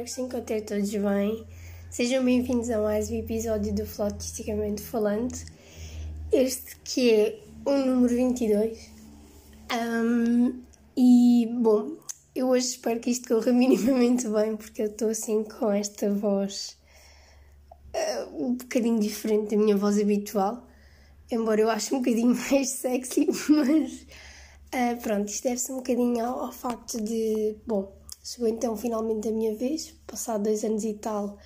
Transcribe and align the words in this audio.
espero 0.00 0.04
que 0.04 0.10
se 0.10 0.20
encontrem 0.22 0.62
todos 0.62 0.90
bem. 0.90 1.46
Sejam 1.90 2.24
bem-vindos 2.24 2.70
a 2.70 2.78
mais 2.80 3.10
um 3.10 3.16
episódio 3.16 3.74
do 3.74 3.84
Flotisticamente 3.84 4.80
Falando. 4.80 5.36
Este 6.32 6.76
que 6.84 7.10
é 7.10 7.40
o 7.66 7.72
número 7.72 8.14
22. 8.14 8.90
Um, 9.72 10.62
e, 10.96 11.48
bom, 11.60 11.96
eu 12.34 12.48
hoje 12.48 12.68
espero 12.68 13.00
que 13.00 13.10
isto 13.10 13.28
corra 13.28 13.52
minimamente 13.52 14.28
bem, 14.28 14.56
porque 14.56 14.82
eu 14.82 14.86
estou 14.86 15.08
assim 15.08 15.44
com 15.44 15.70
esta 15.70 16.10
voz 16.10 16.78
uh, 17.94 18.44
um 18.44 18.54
bocadinho 18.54 19.00
diferente 19.00 19.54
da 19.54 19.62
minha 19.62 19.76
voz 19.76 19.98
habitual. 19.98 20.66
Embora 21.30 21.60
eu 21.60 21.68
ache 21.70 21.94
um 21.94 21.98
bocadinho 21.98 22.34
mais 22.50 22.70
sexy, 22.70 23.26
mas 23.48 24.06
uh, 24.72 25.02
pronto, 25.02 25.28
isto 25.28 25.44
deve-se 25.44 25.72
um 25.72 25.76
bocadinho 25.76 26.24
ao, 26.24 26.44
ao 26.44 26.52
facto 26.52 27.00
de, 27.02 27.56
bom, 27.66 27.99
Chegou 28.22 28.48
então 28.48 28.76
finalmente 28.76 29.28
a 29.28 29.32
minha 29.32 29.54
vez, 29.54 29.94
passado 30.06 30.44
dois 30.44 30.62
anos 30.62 30.84
e 30.84 30.94
tal, 30.94 31.38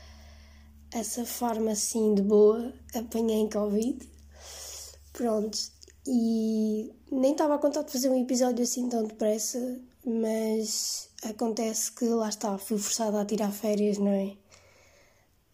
essa 0.92 1.24
forma 1.24 1.73
assim 1.73 2.15
de 2.15 2.23
boa, 2.23 2.73
apanhei 2.95 3.37
em 3.37 3.48
Covid. 3.48 4.09
Pronto, 5.12 5.56
e 6.06 6.92
nem 7.10 7.32
estava 7.32 7.55
a 7.55 7.59
contar 7.59 7.82
de 7.82 7.92
fazer 7.92 8.10
um 8.10 8.20
episódio 8.20 8.65
assim 8.65 8.88
tão 8.88 9.05
depressa, 9.05 9.80
mas 10.05 11.09
acontece 11.23 11.92
que 11.92 12.06
lá 12.06 12.29
está, 12.29 12.59
fui 12.59 12.79
forçada 12.79 13.20
a 13.20 13.24
tirar 13.24 13.52
férias, 13.52 13.98
não 13.98 14.09
é? 14.12 14.37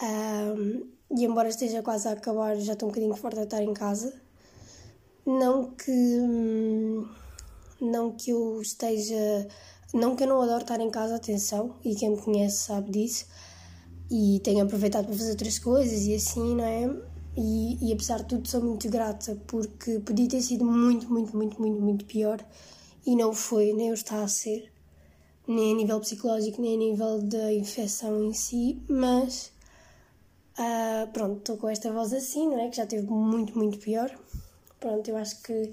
Um, 0.02 0.90
e 1.14 1.24
embora 1.24 1.48
esteja 1.48 1.82
quase 1.82 2.08
a 2.08 2.12
acabar, 2.12 2.56
já 2.56 2.72
estou 2.72 2.88
um 2.88 2.92
bocadinho 2.92 3.14
forte 3.14 3.40
a 3.40 3.44
estar 3.44 3.62
em 3.62 3.74
casa. 3.74 4.20
Não 5.26 5.70
que. 5.72 5.90
Hum, 5.90 7.08
não 7.80 8.12
que 8.12 8.30
eu 8.30 8.60
esteja 8.60 9.48
não 9.92 10.14
que 10.14 10.24
eu 10.24 10.28
não 10.28 10.40
adoro 10.40 10.62
estar 10.62 10.80
em 10.80 10.90
casa, 10.90 11.16
atenção, 11.16 11.76
e 11.84 11.94
quem 11.94 12.10
me 12.10 12.20
conhece 12.20 12.58
sabe 12.58 12.90
disso, 12.90 13.26
e 14.10 14.40
tenho 14.42 14.64
aproveitado 14.64 15.06
para 15.06 15.16
fazer 15.16 15.30
outras 15.30 15.58
coisas 15.58 16.02
e 16.06 16.14
assim, 16.14 16.54
não 16.54 16.64
é? 16.64 16.90
E, 17.36 17.88
e 17.88 17.92
apesar 17.92 18.18
de 18.18 18.26
tudo, 18.26 18.48
sou 18.48 18.60
muito 18.60 18.88
grata 18.88 19.36
porque 19.46 20.00
podia 20.00 20.28
ter 20.28 20.42
sido 20.42 20.64
muito, 20.64 21.08
muito, 21.08 21.36
muito, 21.36 21.60
muito, 21.60 21.80
muito 21.80 22.04
pior 22.04 22.44
e 23.06 23.14
não 23.14 23.32
foi, 23.32 23.72
nem 23.72 23.90
o 23.90 23.94
está 23.94 24.22
a 24.22 24.28
ser, 24.28 24.72
nem 25.46 25.72
a 25.72 25.76
nível 25.76 26.00
psicológico, 26.00 26.60
nem 26.60 26.74
a 26.74 26.78
nível 26.78 27.22
da 27.22 27.52
infecção 27.52 28.22
em 28.24 28.32
si, 28.32 28.82
mas 28.88 29.52
uh, 30.58 31.10
pronto, 31.12 31.38
estou 31.38 31.56
com 31.56 31.68
esta 31.68 31.92
voz 31.92 32.12
assim, 32.12 32.48
não 32.48 32.60
é? 32.60 32.68
Que 32.68 32.76
já 32.76 32.86
teve 32.86 33.06
muito, 33.06 33.56
muito 33.56 33.78
pior. 33.78 34.10
Pronto, 34.78 35.08
eu 35.08 35.16
acho 35.16 35.40
que 35.42 35.72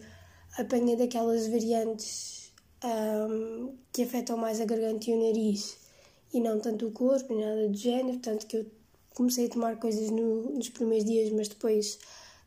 apanhei 0.58 0.96
daquelas 0.96 1.48
variantes 1.48 2.47
um, 2.88 3.76
que 3.92 4.04
afetam 4.04 4.38
mais 4.38 4.62
a 4.62 4.66
garganta 4.66 5.10
e 5.10 5.14
o 5.14 5.28
nariz 5.28 5.78
e 6.34 6.40
não 6.40 6.60
tanto 6.60 6.88
o 6.88 6.92
corpo, 6.92 7.34
nem 7.34 7.46
nada 7.46 7.68
do 7.68 7.78
género. 7.78 8.20
Tanto 8.20 8.46
que 8.46 8.58
eu 8.58 8.66
comecei 9.16 9.48
a 9.48 9.50
tomar 9.50 9.78
coisas 9.78 10.10
no, 10.10 10.52
nos 10.52 10.70
primeiros 10.70 11.06
dias, 11.06 11.32
mas 11.32 11.48
depois 11.48 12.00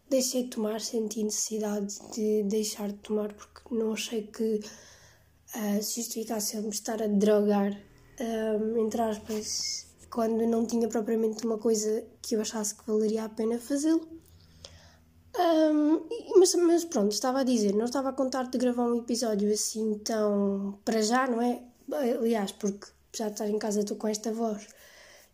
deixei 0.08 0.44
de 0.44 0.50
tomar, 0.50 0.80
senti 0.80 1.22
necessidade 1.22 1.98
de 2.14 2.42
deixar 2.44 2.88
de 2.88 2.98
tomar 2.98 3.32
porque 3.32 3.74
não 3.74 3.92
achei 3.92 4.22
que 4.22 4.60
uh, 5.56 5.82
se 5.82 6.00
justificasse 6.00 6.56
eu 6.56 6.62
me 6.62 6.70
estar 6.70 7.00
a 7.02 7.06
drogar, 7.06 7.80
um, 8.20 8.84
entre 8.84 9.00
aspas, 9.00 9.86
quando 10.10 10.46
não 10.46 10.66
tinha 10.66 10.88
propriamente 10.88 11.44
uma 11.46 11.58
coisa 11.58 12.04
que 12.20 12.34
eu 12.34 12.40
achasse 12.40 12.74
que 12.74 12.86
valeria 12.86 13.24
a 13.24 13.28
pena 13.28 13.58
fazê-lo. 13.58 14.19
Um, 15.40 16.06
mas, 16.36 16.54
mas 16.54 16.84
pronto, 16.84 17.12
estava 17.12 17.40
a 17.40 17.44
dizer, 17.44 17.74
não 17.74 17.86
estava 17.86 18.10
a 18.10 18.12
contar 18.12 18.50
de 18.50 18.58
gravar 18.58 18.84
um 18.84 18.98
episódio 18.98 19.50
assim 19.50 19.98
tão 20.04 20.78
para 20.84 21.00
já, 21.00 21.26
não 21.26 21.40
é? 21.40 21.62
Aliás, 21.92 22.52
porque 22.52 22.88
já 23.16 23.28
estar 23.28 23.48
em 23.48 23.58
casa 23.58 23.80
estou 23.80 23.96
com 23.96 24.06
esta 24.06 24.30
voz 24.32 24.66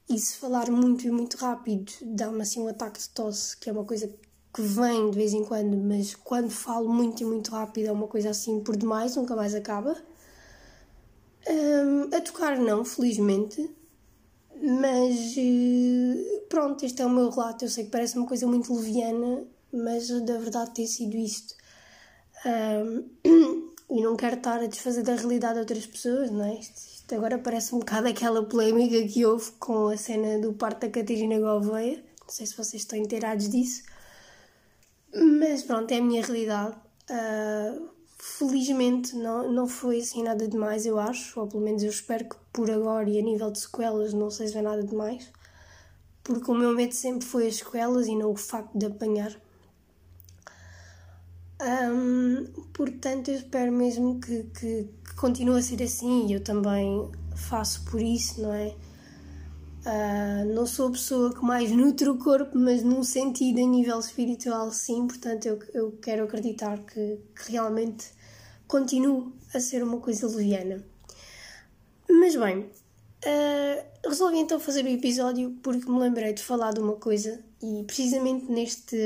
e 0.08 0.18
se 0.18 0.36
falar 0.36 0.70
muito 0.70 1.06
e 1.06 1.10
muito 1.10 1.36
rápido 1.36 1.92
dá-me 2.02 2.40
assim 2.42 2.60
um 2.60 2.68
ataque 2.68 3.00
de 3.00 3.08
tosse, 3.08 3.56
que 3.56 3.68
é 3.68 3.72
uma 3.72 3.84
coisa 3.84 4.08
que 4.54 4.62
vem 4.62 5.10
de 5.10 5.16
vez 5.16 5.32
em 5.34 5.44
quando, 5.44 5.76
mas 5.76 6.14
quando 6.14 6.50
falo 6.50 6.88
muito 6.88 7.22
e 7.22 7.26
muito 7.26 7.50
rápido 7.50 7.88
é 7.88 7.92
uma 7.92 8.06
coisa 8.06 8.30
assim 8.30 8.60
por 8.60 8.76
demais, 8.76 9.16
nunca 9.16 9.34
mais 9.34 9.54
acaba. 9.54 9.96
Um, 11.48 12.16
a 12.16 12.20
tocar 12.20 12.58
não, 12.58 12.84
felizmente, 12.84 13.70
mas 14.62 15.34
eh, 15.36 16.44
pronto, 16.48 16.84
este 16.84 17.02
é 17.02 17.06
o 17.06 17.10
meu 17.10 17.28
relato. 17.28 17.64
Eu 17.64 17.68
sei 17.68 17.84
que 17.84 17.90
parece 17.90 18.16
uma 18.16 18.26
coisa 18.26 18.46
muito 18.46 18.74
leviana 18.74 19.44
mas 19.72 20.08
da 20.08 20.38
verdade 20.38 20.74
tem 20.74 20.86
sido 20.86 21.16
isto. 21.16 21.54
Um, 22.44 23.08
e 23.90 24.02
não 24.02 24.16
quero 24.16 24.36
estar 24.36 24.60
a 24.60 24.66
desfazer 24.66 25.02
da 25.02 25.14
realidade 25.14 25.54
de 25.54 25.60
outras 25.60 25.86
pessoas, 25.86 26.30
não 26.30 26.44
é? 26.44 26.54
Isto, 26.54 26.76
isto, 26.76 27.14
agora 27.14 27.38
parece 27.38 27.74
um 27.74 27.78
bocado 27.78 28.08
aquela 28.08 28.44
polémica 28.44 29.06
que 29.06 29.24
houve 29.24 29.52
com 29.52 29.88
a 29.88 29.96
cena 29.96 30.38
do 30.40 30.52
parto 30.52 30.80
da 30.80 30.90
Catarina 30.90 31.38
Gouveia. 31.38 32.04
Não 32.20 32.28
sei 32.28 32.46
se 32.46 32.56
vocês 32.56 32.82
estão 32.82 32.98
inteirados 32.98 33.48
disso. 33.48 33.84
Mas 35.14 35.62
pronto, 35.62 35.90
é 35.92 35.98
a 35.98 36.02
minha 36.02 36.22
realidade. 36.22 36.76
Uh, 37.08 37.88
felizmente 38.18 39.14
não, 39.14 39.52
não 39.52 39.68
foi 39.68 40.00
assim 40.00 40.22
nada 40.22 40.48
demais, 40.48 40.84
eu 40.84 40.98
acho. 40.98 41.38
Ou 41.38 41.46
pelo 41.46 41.62
menos 41.62 41.82
eu 41.82 41.90
espero 41.90 42.28
que 42.28 42.36
por 42.52 42.70
agora 42.70 43.08
e 43.08 43.18
a 43.18 43.22
nível 43.22 43.50
de 43.50 43.60
sequelas 43.60 44.12
não 44.12 44.30
seja 44.30 44.60
nada 44.60 44.82
demais. 44.82 45.30
Porque 46.24 46.50
o 46.50 46.54
meu 46.54 46.74
medo 46.74 46.92
sempre 46.92 47.24
foi 47.24 47.46
as 47.46 47.56
sequelas 47.56 48.08
e 48.08 48.16
não 48.16 48.32
o 48.32 48.36
facto 48.36 48.76
de 48.76 48.86
apanhar. 48.86 49.40
Um, 51.60 52.44
portanto, 52.74 53.30
eu 53.30 53.36
espero 53.36 53.72
mesmo 53.72 54.20
que, 54.20 54.42
que, 54.44 54.88
que, 55.04 55.14
continue 55.14 55.58
a 55.58 55.62
ser 55.62 55.82
assim 55.82 56.26
e 56.26 56.34
eu 56.34 56.40
também 56.40 57.10
faço 57.34 57.82
por 57.84 58.00
isso, 58.00 58.42
não 58.42 58.52
é? 58.52 58.74
Uh, 59.86 60.52
não 60.52 60.66
sou 60.66 60.88
a 60.88 60.90
pessoa 60.90 61.32
que 61.32 61.42
mais 61.42 61.70
nutre 61.70 62.08
o 62.08 62.18
corpo, 62.18 62.58
mas 62.58 62.82
num 62.82 63.02
sentido, 63.02 63.60
a 63.60 63.66
nível 63.66 63.98
espiritual, 63.98 64.70
sim. 64.70 65.06
Portanto, 65.06 65.46
eu, 65.46 65.58
eu 65.72 65.92
quero 66.02 66.24
acreditar 66.24 66.78
que, 66.78 67.20
que 67.34 67.52
realmente 67.52 68.10
continue 68.66 69.32
a 69.54 69.60
ser 69.60 69.82
uma 69.82 69.98
coisa 69.98 70.26
leviana. 70.26 70.84
Mas 72.08 72.36
bem, 72.36 72.58
uh, 72.60 74.08
resolvi 74.08 74.38
então 74.38 74.60
fazer 74.60 74.84
o 74.84 74.88
episódio 74.88 75.56
porque 75.62 75.90
me 75.90 75.98
lembrei 75.98 76.32
de 76.32 76.42
falar 76.42 76.72
de 76.72 76.80
uma 76.80 76.96
coisa 76.96 77.42
e 77.62 77.84
precisamente 77.84 78.50
neste 78.50 78.96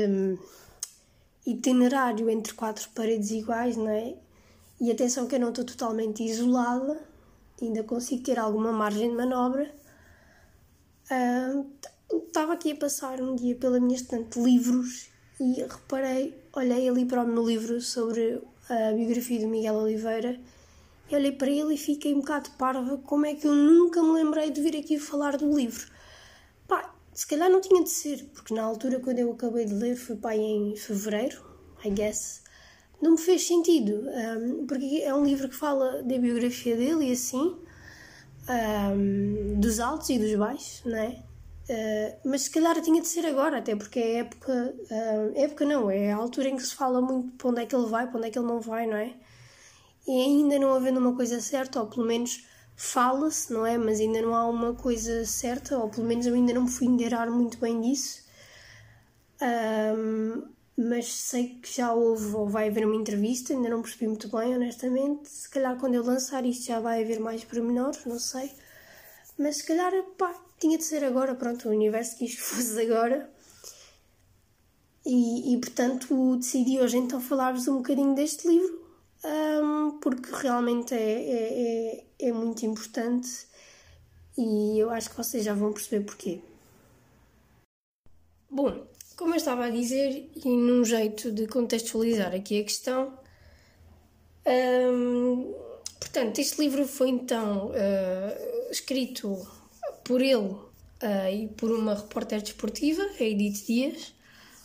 itinerário 1.45 2.29
entre 2.29 2.53
quatro 2.53 2.89
paredes 2.89 3.31
iguais, 3.31 3.75
não 3.75 3.89
é? 3.89 4.15
E 4.79 4.91
atenção 4.91 5.27
que 5.27 5.35
eu 5.35 5.39
não 5.39 5.49
estou 5.49 5.65
totalmente 5.65 6.23
isolada, 6.23 6.99
ainda 7.61 7.83
consigo 7.83 8.23
ter 8.23 8.39
alguma 8.39 8.71
margem 8.71 9.09
de 9.09 9.15
manobra. 9.15 9.73
Estava 12.09 12.51
uh, 12.51 12.55
aqui 12.55 12.71
a 12.71 12.75
passar 12.75 13.21
um 13.21 13.35
dia 13.35 13.55
pela 13.55 13.79
minha 13.79 13.95
estante 13.95 14.39
de 14.39 14.45
livros 14.45 15.09
e 15.39 15.61
reparei, 15.61 16.35
olhei 16.53 16.89
ali 16.89 17.05
para 17.05 17.23
o 17.23 17.27
meu 17.27 17.45
livro 17.45 17.81
sobre 17.81 18.41
a 18.69 18.93
biografia 18.93 19.39
do 19.39 19.47
Miguel 19.47 19.75
Oliveira 19.75 20.39
e 21.09 21.15
olhei 21.15 21.31
para 21.31 21.49
ele 21.49 21.73
e 21.73 21.77
fiquei 21.77 22.13
um 22.13 22.21
bocado 22.21 22.51
parva 22.51 22.97
como 22.99 23.25
é 23.25 23.35
que 23.35 23.45
eu 23.45 23.53
nunca 23.53 24.01
me 24.01 24.13
lembrei 24.13 24.49
de 24.49 24.61
vir 24.61 24.77
aqui 24.77 24.97
falar 24.97 25.35
do 25.35 25.53
livro. 25.53 25.90
Se 27.13 27.27
calhar 27.27 27.49
não 27.49 27.59
tinha 27.59 27.83
de 27.83 27.89
ser, 27.89 28.23
porque 28.33 28.53
na 28.53 28.63
altura 28.63 28.99
quando 28.99 29.19
eu 29.19 29.31
acabei 29.31 29.65
de 29.65 29.73
ler 29.73 29.95
foi 29.95 30.15
pai 30.15 30.39
em 30.39 30.75
fevereiro, 30.75 31.43
I 31.83 31.89
guess, 31.89 32.41
não 33.01 33.11
me 33.11 33.17
fez 33.17 33.45
sentido, 33.45 34.03
um, 34.07 34.65
porque 34.65 35.01
é 35.03 35.13
um 35.13 35.25
livro 35.25 35.49
que 35.49 35.55
fala 35.55 36.03
da 36.03 36.17
biografia 36.17 36.77
dele 36.77 37.09
e 37.09 37.11
assim, 37.11 37.57
um, 38.95 39.59
dos 39.59 39.79
altos 39.79 40.09
e 40.09 40.19
dos 40.19 40.35
baixos, 40.35 40.83
não 40.85 40.97
é? 40.97 41.23
Uh, 41.69 42.29
mas 42.29 42.43
se 42.43 42.51
calhar 42.51 42.79
tinha 42.81 43.01
de 43.01 43.07
ser 43.07 43.25
agora, 43.25 43.59
até 43.59 43.75
porque 43.75 43.99
é 43.99 44.17
época, 44.19 44.75
uh, 44.91 45.39
época 45.39 45.65
não, 45.65 45.89
é 45.89 46.11
a 46.11 46.17
altura 46.17 46.49
em 46.49 46.55
que 46.55 46.63
se 46.63 46.75
fala 46.75 47.01
muito 47.01 47.31
para 47.37 47.49
onde 47.49 47.61
é 47.61 47.65
que 47.65 47.75
ele 47.75 47.87
vai, 47.87 48.07
para 48.07 48.17
onde 48.17 48.27
é 48.27 48.31
que 48.31 48.37
ele 48.37 48.47
não 48.47 48.59
vai, 48.59 48.85
não 48.87 48.97
é? 48.97 49.13
E 50.07 50.11
ainda 50.11 50.59
não 50.59 50.73
havendo 50.73 50.99
uma 50.99 51.15
coisa 51.15 51.39
certa, 51.39 51.79
ou 51.79 51.87
pelo 51.87 52.05
menos 52.05 52.45
fala-se, 52.81 53.53
não 53.53 53.65
é? 53.65 53.77
Mas 53.77 53.99
ainda 53.99 54.21
não 54.23 54.33
há 54.33 54.47
uma 54.47 54.73
coisa 54.73 55.23
certa, 55.23 55.77
ou 55.77 55.87
pelo 55.87 56.07
menos 56.07 56.25
eu 56.25 56.33
ainda 56.33 56.51
não 56.51 56.63
me 56.63 56.71
fui 56.71 56.87
inteirar 56.87 57.29
muito 57.29 57.59
bem 57.59 57.79
disso. 57.79 58.23
Um, 59.39 60.43
mas 60.75 61.13
sei 61.13 61.59
que 61.61 61.71
já 61.77 61.93
houve 61.93 62.35
ou 62.35 62.49
vai 62.49 62.69
haver 62.69 62.85
uma 62.85 62.95
entrevista, 62.95 63.53
ainda 63.53 63.69
não 63.69 63.83
percebi 63.83 64.07
muito 64.07 64.27
bem, 64.29 64.55
honestamente. 64.55 65.29
Se 65.29 65.47
calhar 65.47 65.77
quando 65.77 65.93
eu 65.93 66.03
lançar 66.03 66.43
isto 66.43 66.65
já 66.65 66.79
vai 66.79 67.03
haver 67.03 67.19
mais 67.19 67.43
pormenores, 67.43 68.03
não 68.05 68.17
sei. 68.17 68.51
Mas 69.37 69.57
se 69.57 69.63
calhar, 69.67 69.93
pá, 70.17 70.33
tinha 70.59 70.77
de 70.77 70.83
ser 70.83 71.03
agora, 71.03 71.35
pronto, 71.35 71.69
o 71.69 71.71
universo 71.71 72.17
quis 72.17 72.33
que 72.33 72.41
fosse 72.41 72.81
agora. 72.81 73.29
E, 75.05 75.53
e 75.53 75.57
portanto 75.59 76.35
decidi 76.37 76.79
hoje 76.79 76.97
então 76.97 77.21
falar-vos 77.21 77.67
um 77.67 77.77
bocadinho 77.77 78.15
deste 78.15 78.47
livro, 78.47 78.80
um, 79.23 79.99
porque 79.99 80.29
realmente 80.33 80.93
é, 80.93 80.97
é, 80.97 82.03
é, 82.19 82.27
é 82.27 82.31
muito 82.31 82.65
importante 82.65 83.47
e 84.37 84.79
eu 84.79 84.89
acho 84.89 85.09
que 85.09 85.17
vocês 85.17 85.43
já 85.43 85.53
vão 85.53 85.73
perceber 85.73 86.05
porquê. 86.05 86.39
Bom, 88.49 88.85
como 89.15 89.33
eu 89.33 89.37
estava 89.37 89.65
a 89.65 89.69
dizer, 89.69 90.29
e 90.35 90.49
num 90.49 90.83
jeito 90.83 91.31
de 91.31 91.47
contextualizar 91.47 92.33
aqui 92.33 92.59
a 92.59 92.63
questão, 92.63 93.17
portanto, 95.99 96.39
este 96.39 96.59
livro 96.59 96.87
foi 96.87 97.09
então 97.09 97.67
uh, 97.67 98.71
escrito 98.71 99.47
por 100.03 100.21
ele 100.21 100.37
uh, 100.37 101.31
e 101.31 101.47
por 101.49 101.71
uma 101.71 101.93
repórter 101.93 102.41
desportiva, 102.41 103.03
a 103.03 103.23
Edith 103.23 103.65
Dias. 103.67 104.13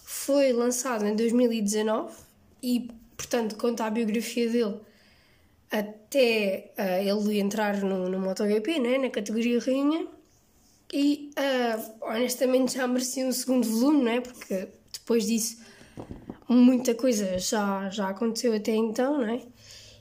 Foi 0.04 0.52
lançado 0.52 1.06
em 1.06 1.14
2019 1.14 2.14
e, 2.62 2.90
portanto, 3.16 3.56
conta 3.56 3.84
a 3.84 3.90
biografia 3.90 4.48
dele 4.48 4.76
até 5.70 6.72
uh, 6.78 7.28
ele 7.28 7.38
entrar 7.40 7.82
no, 7.82 8.08
no 8.08 8.20
MotoGP, 8.20 8.78
né, 8.78 8.98
na 8.98 9.10
categoria 9.10 9.58
rainha. 9.60 10.06
E 10.92 11.32
uh, 11.36 11.94
honestamente 12.02 12.74
já 12.74 12.86
merecia 12.86 13.26
um 13.26 13.32
segundo 13.32 13.66
volume, 13.66 14.04
não 14.04 14.10
é? 14.12 14.20
Porque 14.20 14.68
depois 14.92 15.26
disso 15.26 15.58
muita 16.48 16.94
coisa 16.94 17.38
já, 17.38 17.90
já 17.90 18.08
aconteceu 18.08 18.54
até 18.54 18.72
então, 18.72 19.18
não 19.18 19.28
é? 19.28 19.42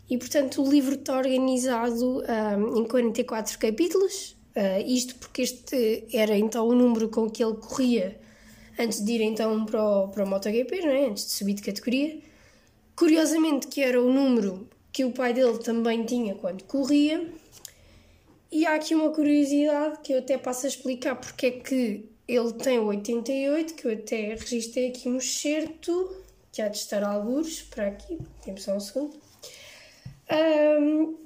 E 0.08 0.18
portanto 0.18 0.62
o 0.62 0.70
livro 0.70 0.94
está 0.94 1.18
organizado 1.18 2.22
um, 2.22 2.78
em 2.78 2.86
44 2.86 3.58
capítulos, 3.58 4.36
uh, 4.56 4.86
isto 4.86 5.16
porque 5.16 5.42
este 5.42 6.06
era 6.14 6.38
então 6.38 6.68
o 6.68 6.76
número 6.76 7.10
com 7.10 7.28
que 7.28 7.44
ele 7.44 7.56
corria 7.56 8.20
antes 8.78 9.04
de 9.04 9.12
ir 9.14 9.22
então 9.22 9.66
para 9.66 9.84
o, 9.84 10.08
para 10.10 10.24
o 10.24 10.28
MotoGP, 10.28 10.82
não 10.82 10.92
é? 10.92 11.08
antes 11.08 11.26
de 11.26 11.32
subir 11.32 11.54
de 11.54 11.64
categoria. 11.64 12.20
Curiosamente 12.96 13.68
que 13.68 13.82
era 13.82 14.02
o 14.02 14.12
número 14.12 14.70
que 14.92 15.04
o 15.04 15.12
pai 15.12 15.34
dele 15.34 15.58
também 15.60 16.06
tinha 16.06 16.36
quando 16.36 16.64
corria. 16.64 17.30
E 18.52 18.66
há 18.66 18.76
aqui 18.76 18.96
uma 18.96 19.10
curiosidade 19.10 20.00
que 20.02 20.14
eu 20.14 20.20
até 20.20 20.38
passo 20.38 20.66
a 20.66 20.70
explicar 20.70 21.16
porque 21.16 21.48
é 21.48 21.52
que 21.52 22.10
ele 22.28 22.54
tem 22.54 22.80
o 22.80 22.86
88, 22.86 23.74
que 23.74 23.86
eu 23.86 23.94
até 23.94 24.36
registrei 24.36 24.90
aqui 24.90 25.10
um 25.10 25.18
excerto, 25.18 26.16
que 26.52 26.62
há 26.62 26.70
de 26.70 26.78
estar 26.78 27.04
algures, 27.04 27.62
para 27.62 27.88
aqui, 27.88 28.18
temos 28.44 28.64
só 28.64 28.76
um 28.76 28.80
segundo. 28.80 29.18
Um, 30.32 31.18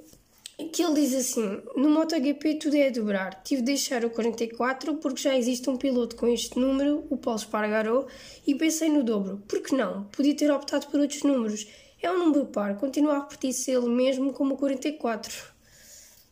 que 0.66 0.84
ele 0.84 0.96
diz 0.96 1.16
assim: 1.16 1.62
no 1.76 1.90
MotoGP 1.90 2.56
tudo 2.56 2.76
é 2.76 2.88
a 2.88 2.92
dobrar. 2.92 3.42
Tive 3.44 3.62
de 3.62 3.68
deixar 3.68 4.04
o 4.04 4.10
44 4.10 4.96
porque 4.96 5.22
já 5.22 5.38
existe 5.38 5.70
um 5.70 5.78
piloto 5.78 6.16
com 6.16 6.28
este 6.28 6.60
número, 6.60 7.06
o 7.10 7.18
Paulo 7.18 7.40
Spargaró, 7.40 8.08
e 8.46 8.56
pensei 8.56 8.90
no 8.90 9.04
dobro. 9.04 9.42
Por 9.48 9.62
que 9.62 9.76
não? 9.76 10.04
Podia 10.06 10.36
ter 10.36 10.52
optado 10.52 10.88
por 10.88 11.00
outros 11.00 11.24
números. 11.24 11.68
É 12.02 12.12
um 12.12 12.18
número 12.18 12.46
par, 12.46 12.78
continua 12.78 13.18
a 13.18 13.20
repetir-se 13.22 13.72
ele 13.72 13.90
mesmo 13.90 14.32
como 14.34 14.54
o 14.54 14.58
44. 14.58 15.34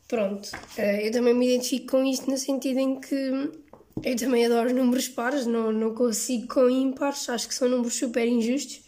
Pronto, 0.07 0.49
eh, 0.77 1.07
eu 1.07 1.11
também 1.11 1.33
me 1.33 1.47
identifico 1.47 1.91
com 1.91 2.03
isto 2.05 2.31
no 2.31 2.37
sentido 2.37 2.79
em 2.79 2.99
que 2.99 3.51
eu 4.03 4.15
também 4.15 4.45
adoro 4.45 4.73
números 4.73 5.09
pares, 5.09 5.45
não, 5.45 5.71
não 5.71 5.93
consigo 5.93 6.47
com 6.47 6.69
ímpares, 6.69 7.27
acho 7.29 7.47
que 7.47 7.53
são 7.53 7.67
números 7.67 7.95
super 7.95 8.25
injustos. 8.25 8.86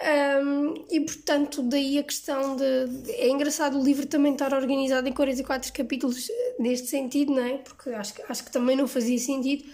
Um, 0.00 0.84
e 0.90 1.00
portanto, 1.00 1.62
daí 1.62 1.98
a 1.98 2.02
questão 2.04 2.54
de. 2.56 2.64
É 3.10 3.28
engraçado 3.28 3.78
o 3.78 3.82
livro 3.84 4.06
também 4.06 4.32
estar 4.32 4.54
organizado 4.54 5.08
em 5.08 5.12
44 5.12 5.72
capítulos 5.72 6.30
eh, 6.30 6.54
neste 6.58 6.86
sentido, 6.88 7.34
não 7.34 7.44
é? 7.44 7.58
Porque 7.58 7.90
acho, 7.90 8.14
acho 8.28 8.44
que 8.44 8.52
também 8.52 8.76
não 8.76 8.86
fazia 8.86 9.18
sentido. 9.18 9.64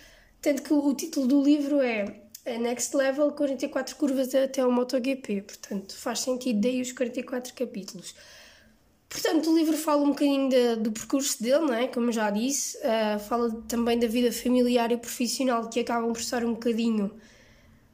Tanto 0.40 0.62
que 0.62 0.72
o 0.72 0.94
título 0.94 1.26
do 1.26 1.42
livro 1.42 1.80
é 1.80 2.24
Next 2.46 2.96
Level 2.96 3.32
44 3.32 3.96
curvas 3.96 4.34
até 4.34 4.60
ao 4.60 4.70
MotoGP. 4.70 5.42
Portanto, 5.42 5.96
faz 5.96 6.20
sentido 6.20 6.60
daí 6.60 6.80
os 6.80 6.92
44 6.92 7.52
capítulos. 7.54 8.14
Portanto, 9.08 9.50
o 9.50 9.56
livro 9.56 9.76
fala 9.76 10.02
um 10.02 10.08
bocadinho 10.08 10.48
de, 10.48 10.76
do 10.76 10.90
percurso 10.90 11.42
dele, 11.42 11.60
não 11.60 11.74
é? 11.74 11.86
Como 11.86 12.10
já 12.10 12.30
disse, 12.30 12.76
uh, 12.78 13.18
fala 13.20 13.50
também 13.68 13.98
da 13.98 14.08
vida 14.08 14.32
familiar 14.32 14.90
e 14.90 14.96
profissional 14.96 15.68
que 15.68 15.80
acabam 15.80 16.12
por 16.12 16.20
estar 16.20 16.44
um 16.44 16.54
bocadinho 16.54 17.10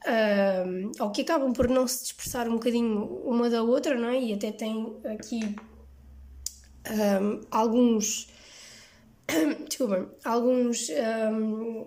uh, 0.07 0.93
ou 1.03 1.11
que 1.11 1.23
acabam 1.23 1.53
por 1.53 1.69
não 1.69 1.87
se 1.87 2.03
dispersar 2.03 2.49
um 2.49 2.55
bocadinho 2.55 3.05
uma 3.25 3.51
da 3.51 3.63
outra, 3.63 3.95
não 3.99 4.09
é? 4.09 4.21
E 4.21 4.33
até 4.33 4.53
tem 4.53 4.97
aqui 5.05 5.41
um, 6.89 7.41
alguns. 7.51 8.29
Desculpa, 9.69 10.11
alguns. 10.25 10.89
Um, 10.91 11.87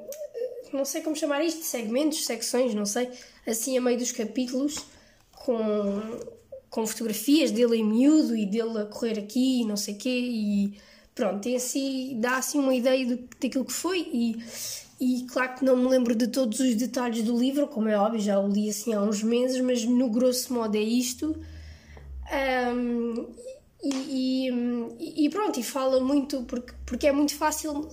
não 0.72 0.86
sei 0.86 1.02
como 1.02 1.16
chamar 1.16 1.44
isto, 1.44 1.64
segmentos, 1.64 2.26
secções, 2.26 2.74
não 2.74 2.86
sei, 2.86 3.10
assim 3.46 3.78
a 3.78 3.82
meio 3.82 3.98
dos 3.98 4.12
capítulos, 4.12 4.84
com, 5.32 6.02
com 6.70 6.88
fotografias 6.88 7.52
dele 7.52 7.78
em 7.78 7.84
miúdo 7.84 8.36
e 8.36 8.44
dele 8.46 8.80
a 8.80 8.86
correr 8.86 9.20
aqui 9.20 9.62
e 9.62 9.66
não 9.66 9.78
sei 9.78 9.94
o 9.94 9.98
quê, 9.98 10.10
e 10.10 10.74
pronto, 11.14 11.48
assim, 11.56 12.20
dá 12.20 12.38
assim 12.38 12.58
uma 12.58 12.74
ideia 12.74 13.06
do, 13.06 13.18
daquilo 13.40 13.66
que 13.66 13.72
foi 13.72 14.00
e 14.00 14.44
e 15.04 15.26
claro 15.26 15.56
que 15.56 15.66
não 15.66 15.76
me 15.76 15.90
lembro 15.90 16.16
de 16.16 16.28
todos 16.28 16.62
os 16.62 16.76
detalhes 16.76 17.24
do 17.24 17.38
livro, 17.38 17.68
como 17.68 17.90
é 17.90 17.98
óbvio, 17.98 18.22
já 18.22 18.40
o 18.40 18.48
li 18.48 18.70
assim 18.70 18.94
há 18.94 19.02
uns 19.02 19.22
meses, 19.22 19.60
mas 19.60 19.84
no 19.84 20.10
grosso 20.10 20.54
modo 20.54 20.78
é 20.78 20.82
isto. 20.82 21.36
Um, 22.74 23.28
e, 23.84 24.50
e, 24.98 25.26
e, 25.26 25.30
pronto, 25.30 25.60
e 25.60 25.64
fala 25.64 26.00
muito, 26.00 26.44
porque, 26.44 26.74
porque 26.86 27.08
é 27.08 27.12
muito 27.12 27.36
fácil, 27.36 27.90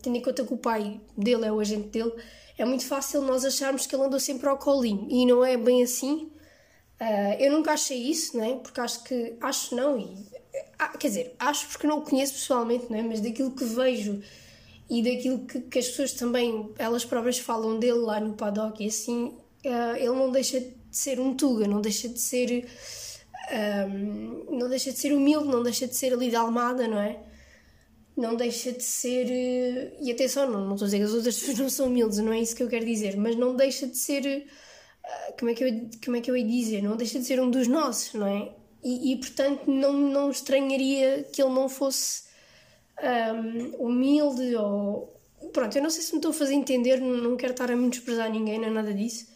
tendo 0.00 0.16
em 0.16 0.22
conta 0.22 0.46
que 0.46 0.54
o 0.54 0.56
pai 0.56 0.98
dele 1.14 1.44
é 1.44 1.52
o 1.52 1.60
agente 1.60 1.88
dele, 1.88 2.12
é 2.56 2.64
muito 2.64 2.86
fácil 2.86 3.20
nós 3.20 3.44
acharmos 3.44 3.86
que 3.86 3.94
ele 3.94 4.04
andou 4.04 4.18
sempre 4.18 4.48
ao 4.48 4.56
colinho, 4.56 5.06
e 5.10 5.26
não 5.26 5.44
é 5.44 5.58
bem 5.58 5.82
assim. 5.82 6.30
Uh, 6.98 7.36
eu 7.38 7.52
nunca 7.52 7.72
achei 7.72 7.98
isso, 7.98 8.34
não 8.34 8.44
é? 8.44 8.54
Porque 8.56 8.80
acho 8.80 9.04
que, 9.04 9.36
acho 9.42 9.76
não, 9.76 9.98
e, 9.98 10.16
ah, 10.78 10.88
quer 10.96 11.08
dizer, 11.08 11.36
acho 11.38 11.68
porque 11.68 11.86
não 11.86 11.98
o 11.98 12.02
conheço 12.02 12.32
pessoalmente, 12.32 12.86
não 12.88 12.98
é? 12.98 13.02
Mas 13.02 13.20
daquilo 13.20 13.50
que 13.50 13.64
vejo 13.64 14.22
e 14.88 15.02
daquilo 15.02 15.46
que, 15.46 15.60
que, 15.60 15.78
as 15.78 15.88
pessoas 15.88 16.12
também, 16.12 16.70
elas 16.78 17.04
próprias 17.04 17.38
falam 17.38 17.78
dele 17.78 17.98
lá 17.98 18.20
no 18.20 18.34
paddock 18.34 18.82
e 18.82 18.86
assim, 18.86 19.24
uh, 19.64 19.96
ele 19.96 20.10
não 20.10 20.30
deixa 20.30 20.60
de 20.60 20.74
ser 20.90 21.18
um 21.18 21.34
tuga, 21.34 21.66
não 21.66 21.80
deixa 21.80 22.08
de 22.08 22.20
ser 22.20 22.64
um, 23.50 23.54
ehm, 23.54 24.58
não 24.58 24.68
deixa 24.68 24.92
de 24.92 24.98
ser 24.98 25.12
humilde, 25.12 25.48
não 25.48 25.62
deixa 25.62 25.86
de 25.86 25.96
ser 25.96 26.12
ali 26.12 26.30
da 26.30 26.40
Almada, 26.40 26.86
não 26.86 26.98
é? 26.98 27.20
Não 28.16 28.34
deixa 28.36 28.72
de 28.72 28.82
ser, 28.82 29.26
uh, 29.26 29.96
e 30.00 30.10
atenção, 30.12 30.48
não, 30.48 30.64
não 30.64 30.74
estou 30.74 30.86
a 30.86 30.88
dizer 30.88 30.98
que 30.98 31.04
as 31.04 31.12
outras 31.12 31.36
pessoas 31.40 31.58
não 31.58 31.68
são 31.68 31.86
humildes, 31.86 32.18
não 32.18 32.32
é 32.32 32.40
isso 32.40 32.54
que 32.54 32.62
eu 32.62 32.68
quero 32.68 32.84
dizer, 32.86 33.16
mas 33.16 33.36
não 33.36 33.56
deixa 33.56 33.88
de 33.88 33.96
ser, 33.98 34.46
uh, 35.04 35.36
como, 35.38 35.50
é 35.50 35.54
que 35.54 35.64
eu, 35.64 35.90
como 36.04 36.16
é 36.16 36.20
que 36.20 36.30
eu 36.30 36.36
ia 36.36 36.46
dizer, 36.46 36.82
não 36.82 36.96
deixa 36.96 37.18
de 37.18 37.24
ser 37.24 37.40
um 37.40 37.50
dos 37.50 37.66
nossos, 37.66 38.14
não 38.14 38.26
é? 38.26 38.54
E, 38.84 39.12
e 39.12 39.16
portanto 39.16 39.68
não, 39.68 39.92
não 39.92 40.30
estranharia 40.30 41.24
que 41.32 41.42
ele 41.42 41.52
não 41.52 41.68
fosse 41.68 42.25
um, 43.02 43.86
humilde 43.86 44.54
ou. 44.56 45.14
Pronto, 45.52 45.76
eu 45.76 45.82
não 45.82 45.90
sei 45.90 46.02
se 46.02 46.12
me 46.12 46.18
estou 46.18 46.30
a 46.30 46.34
fazer 46.34 46.54
entender, 46.54 47.00
não 47.00 47.36
quero 47.36 47.52
estar 47.52 47.70
a 47.70 47.76
me 47.76 47.88
desprezar 47.90 48.30
ninguém, 48.30 48.58
não 48.58 48.68
é 48.68 48.70
nada 48.70 48.92
disso. 48.92 49.26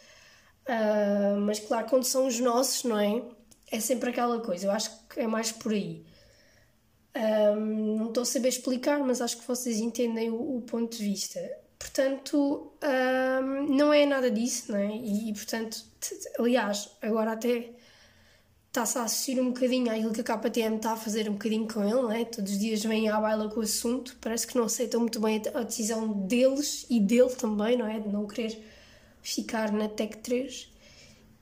Uh, 0.67 1.40
mas 1.40 1.61
claro, 1.61 1.88
quando 1.88 2.05
são 2.05 2.26
os 2.26 2.38
nossos, 2.40 2.85
não 2.85 2.99
é? 2.99 3.23
É 3.71 3.81
sempre 3.81 4.11
aquela 4.11 4.40
coisa, 4.40 4.67
eu 4.67 4.71
acho 4.71 4.90
que 5.09 5.21
é 5.21 5.26
mais 5.26 5.52
por 5.52 5.73
aí. 5.73 6.05
Um, 7.17 7.97
não 7.97 8.09
estou 8.09 8.23
a 8.23 8.26
saber 8.26 8.49
explicar, 8.49 9.00
mas 9.00 9.21
acho 9.21 9.38
que 9.38 9.47
vocês 9.47 9.79
entendem 9.79 10.31
o, 10.31 10.57
o 10.57 10.62
ponto 10.62 10.97
de 10.97 11.02
vista. 11.02 11.40
Portanto, 11.79 12.73
um, 12.83 13.75
não 13.75 13.93
é 13.93 14.07
nada 14.07 14.31
disso, 14.31 14.73
não 14.73 14.79
é? 14.79 14.97
E, 14.97 15.31
e 15.31 15.33
portanto, 15.33 15.85
aliás, 16.38 16.90
agora 17.02 17.33
até 17.33 17.71
está-se 18.71 18.99
a 18.99 19.03
assistir 19.03 19.41
um 19.41 19.49
bocadinho 19.49 19.91
àquilo 19.91 20.12
que 20.12 20.21
a 20.21 20.25
KTM 20.25 20.77
está 20.77 20.93
a 20.93 20.97
fazer 20.97 21.29
um 21.29 21.33
bocadinho 21.33 21.67
com 21.67 21.83
ele, 21.83 21.93
não 21.93 22.12
é? 22.12 22.25
Todos 22.25 22.53
os 22.53 22.59
dias 22.59 22.85
vêm 22.85 23.09
à 23.09 23.21
baila 23.21 23.49
com 23.50 23.59
o 23.59 23.62
assunto, 23.65 24.17
parece 24.21 24.47
que 24.47 24.57
não 24.57 24.65
aceitam 24.65 25.00
muito 25.00 25.19
bem 25.21 25.43
a 25.53 25.62
decisão 25.62 26.09
deles 26.27 26.87
e 26.89 27.00
dele 27.00 27.31
também, 27.31 27.77
não 27.77 27.87
é? 27.87 27.99
De 27.99 28.09
não 28.09 28.27
querer 28.29 28.65
ficar 29.23 29.73
na 29.73 29.89
Tech 29.89 30.19
3. 30.19 30.71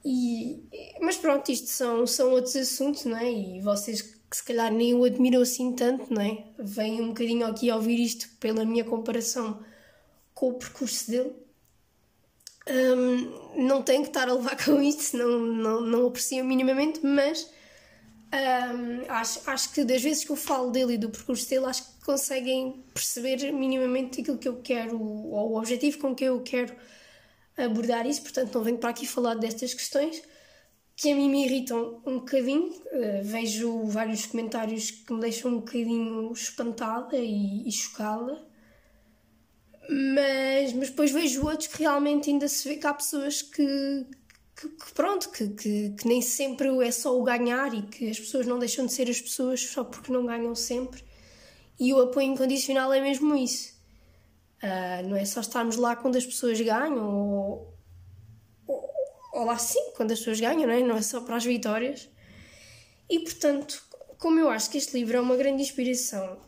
E, 0.05 0.63
mas 1.03 1.19
pronto, 1.19 1.51
isto 1.53 1.69
são, 1.69 2.07
são 2.07 2.31
outros 2.31 2.57
assuntos, 2.57 3.05
não 3.05 3.19
é? 3.19 3.31
E 3.31 3.61
vocês 3.61 4.01
que 4.01 4.37
se 4.37 4.45
calhar 4.45 4.73
nem 4.73 4.95
o 4.95 5.05
admiram 5.05 5.43
assim 5.43 5.73
tanto, 5.75 6.13
não 6.13 6.23
é? 6.23 6.47
Vêm 6.59 7.03
um 7.03 7.09
bocadinho 7.09 7.47
aqui 7.47 7.69
a 7.71 7.77
ouvir 7.77 8.01
isto 8.01 8.29
pela 8.41 8.65
minha 8.65 8.85
comparação 8.85 9.63
com 10.35 10.51
o 10.51 10.55
percurso 10.55 11.11
dele 11.11 11.33
um, 12.71 13.67
não 13.67 13.83
tenho 13.83 14.03
que 14.03 14.09
estar 14.09 14.29
a 14.29 14.35
levar 14.35 14.57
com 14.63 14.81
isto, 14.83 15.03
senão 15.03 15.39
não, 15.39 15.81
não 15.81 16.07
aprecio 16.07 16.45
minimamente, 16.45 17.01
mas 17.05 17.51
um, 18.33 19.11
acho, 19.11 19.41
acho 19.49 19.73
que 19.73 19.85
das 19.85 20.03
vezes 20.03 20.25
que 20.25 20.31
eu 20.31 20.37
falo 20.37 20.71
dele 20.71 20.95
e 20.95 20.99
do 20.99 21.11
percurso 21.11 21.49
dele, 21.49 21.67
acho 21.67 21.83
que 21.85 22.05
conseguem 22.05 22.85
perceber 22.93 23.53
minimamente 23.53 24.21
aquilo 24.21 24.39
que 24.39 24.49
eu 24.49 24.61
quero, 24.61 25.01
ou 25.01 25.53
o 25.53 25.59
objetivo 25.59 25.99
com 25.99 26.15
que 26.15 26.25
eu 26.25 26.41
quero 26.43 26.75
abordar 27.57 28.07
isso, 28.07 28.23
portanto 28.23 28.55
não 28.55 28.63
venho 28.63 28.79
para 28.79 28.91
aqui 28.91 29.07
falar 29.07 29.35
destas 29.35 29.75
questões 29.75 30.23
que 30.99 31.13
a 31.13 31.15
mim 31.15 31.31
me 31.31 31.45
irritam 31.45 32.03
um 32.05 32.19
bocadinho. 32.19 32.71
Uh, 32.71 33.23
vejo 33.23 33.85
vários 33.85 34.27
comentários 34.27 34.91
que 34.91 35.13
me 35.13 35.21
deixam 35.21 35.53
um 35.53 35.59
bocadinho 35.61 36.33
espantada 36.33 37.17
e, 37.17 37.67
e 37.67 37.73
chocada. 37.73 38.48
Mas, 39.89 40.73
mas 40.75 40.91
depois 40.91 41.11
vejo 41.11 41.47
outros 41.47 41.67
que 41.69 41.79
realmente 41.79 42.29
ainda 42.29 42.47
se 42.47 42.69
vê 42.69 42.77
que 42.77 42.87
há 42.87 42.93
pessoas 42.93 43.41
que, 43.41 44.07
que, 44.55 44.69
que, 44.69 44.93
pronto, 44.93 45.31
que, 45.31 45.49
que, 45.49 45.91
que, 45.91 46.07
nem 46.07 46.21
sempre 46.21 46.69
é 46.87 46.91
só 46.91 47.19
o 47.19 47.23
ganhar 47.23 47.73
e 47.73 47.83
que 47.83 48.11
as 48.11 48.21
pessoas 48.21 48.47
não 48.47 48.59
deixam 48.59 48.85
de 48.85 48.93
ser 48.93 49.09
as 49.09 49.21
pessoas 49.21 49.61
só 49.61 49.83
porque 49.85 50.13
não 50.13 50.27
ganham 50.27 50.55
sempre. 50.55 51.03
E 51.81 51.95
o 51.95 52.03
apoio 52.03 52.27
incondicional 52.27 52.93
é 52.93 53.01
mesmo 53.01 53.35
isso. 53.35 53.73
Uh, 54.63 55.09
não 55.09 55.17
é 55.17 55.25
só 55.25 55.41
estarmos 55.41 55.77
lá 55.77 55.97
quando 55.97 56.17
as 56.17 56.27
pessoas 56.27 56.61
ganham 56.61 57.09
ou, 57.09 57.79
ou, 58.67 58.91
ou, 59.33 59.45
lá 59.45 59.57
sim, 59.57 59.93
quando 59.97 60.11
as 60.11 60.19
pessoas 60.19 60.41
ganham, 60.41 60.67
não 60.67 60.75
é? 60.75 60.81
Não 60.81 60.97
é 60.97 61.03
só 61.03 61.21
para 61.21 61.37
as 61.37 61.45
vitórias. 61.45 62.11
E 63.09 63.21
portanto, 63.21 63.83
como 64.19 64.39
eu 64.39 64.51
acho 64.51 64.69
que 64.69 64.77
este 64.77 64.99
livro 64.99 65.17
é 65.17 65.21
uma 65.21 65.37
grande 65.37 65.63
inspiração 65.63 66.41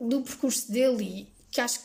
do 0.00 0.22
percurso 0.22 0.72
dele 0.72 1.32
que 1.50 1.60
acho 1.60 1.80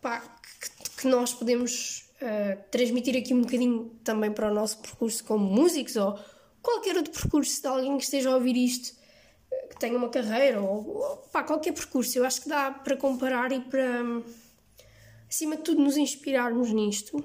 pá, 0.00 0.20
que, 0.60 1.02
que 1.02 1.08
nós 1.08 1.32
podemos 1.32 2.10
uh, 2.22 2.62
transmitir 2.70 3.16
aqui 3.16 3.34
um 3.34 3.42
bocadinho 3.42 3.90
também 4.04 4.32
para 4.32 4.50
o 4.50 4.54
nosso 4.54 4.78
percurso 4.78 5.24
como 5.24 5.44
músicos 5.44 5.96
ou 5.96 6.18
qualquer 6.62 6.96
outro 6.96 7.12
percurso 7.12 7.60
de 7.60 7.68
alguém 7.68 7.96
que 7.96 8.04
esteja 8.04 8.30
a 8.30 8.34
ouvir 8.34 8.56
isto, 8.56 8.96
que 9.70 9.78
tenha 9.78 9.96
uma 9.96 10.08
carreira 10.08 10.60
ou, 10.60 10.96
ou 10.96 11.16
pá, 11.32 11.42
qualquer 11.42 11.72
percurso. 11.72 12.18
Eu 12.18 12.24
acho 12.24 12.42
que 12.42 12.48
dá 12.48 12.70
para 12.70 12.96
comparar 12.96 13.52
e 13.52 13.60
para, 13.60 14.02
acima 15.28 15.56
de 15.56 15.62
tudo, 15.62 15.80
nos 15.80 15.96
inspirarmos 15.96 16.70
nisto. 16.72 17.24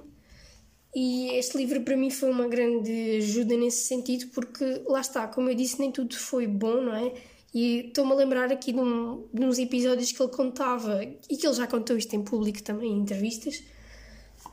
E 0.96 1.32
este 1.32 1.58
livro 1.58 1.82
para 1.82 1.98
mim 1.98 2.12
foi 2.12 2.30
uma 2.30 2.48
grande 2.48 3.18
ajuda 3.18 3.58
nesse 3.58 3.88
sentido, 3.88 4.28
porque 4.28 4.84
lá 4.86 5.02
está, 5.02 5.28
como 5.28 5.50
eu 5.50 5.56
disse, 5.56 5.80
nem 5.80 5.92
tudo 5.92 6.16
foi 6.16 6.46
bom, 6.46 6.82
não 6.82 6.96
é? 6.96 7.14
E 7.54 7.88
estou-me 7.88 8.12
a 8.12 8.16
lembrar 8.16 8.52
aqui 8.52 8.72
de, 8.72 8.80
um, 8.80 9.28
de 9.32 9.46
uns 9.46 9.60
episódios 9.60 10.12
que 10.12 10.22
ele 10.22 10.32
contava, 10.32 11.04
e 11.04 11.38
que 11.38 11.46
ele 11.46 11.54
já 11.54 11.68
contou 11.68 11.98
isto 11.98 12.16
em 12.16 12.24
público 12.24 12.64
também, 12.64 12.92
em 12.92 13.00
entrevistas, 13.00 13.64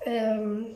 um, 0.07 0.75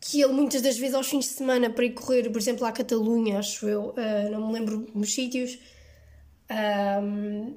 que 0.00 0.20
ele 0.20 0.32
muitas 0.32 0.62
das 0.62 0.78
vezes 0.78 0.94
aos 0.94 1.08
fins 1.08 1.26
de 1.26 1.30
semana 1.32 1.70
para 1.70 1.84
ir 1.84 1.92
correr, 1.92 2.30
por 2.30 2.38
exemplo, 2.38 2.64
à 2.64 2.72
Catalunha, 2.72 3.38
acho 3.38 3.68
eu, 3.68 3.90
uh, 3.90 4.30
não 4.30 4.48
me 4.48 4.52
lembro 4.54 4.86
dos 4.94 5.14
sítios, 5.14 5.58
um, 7.02 7.54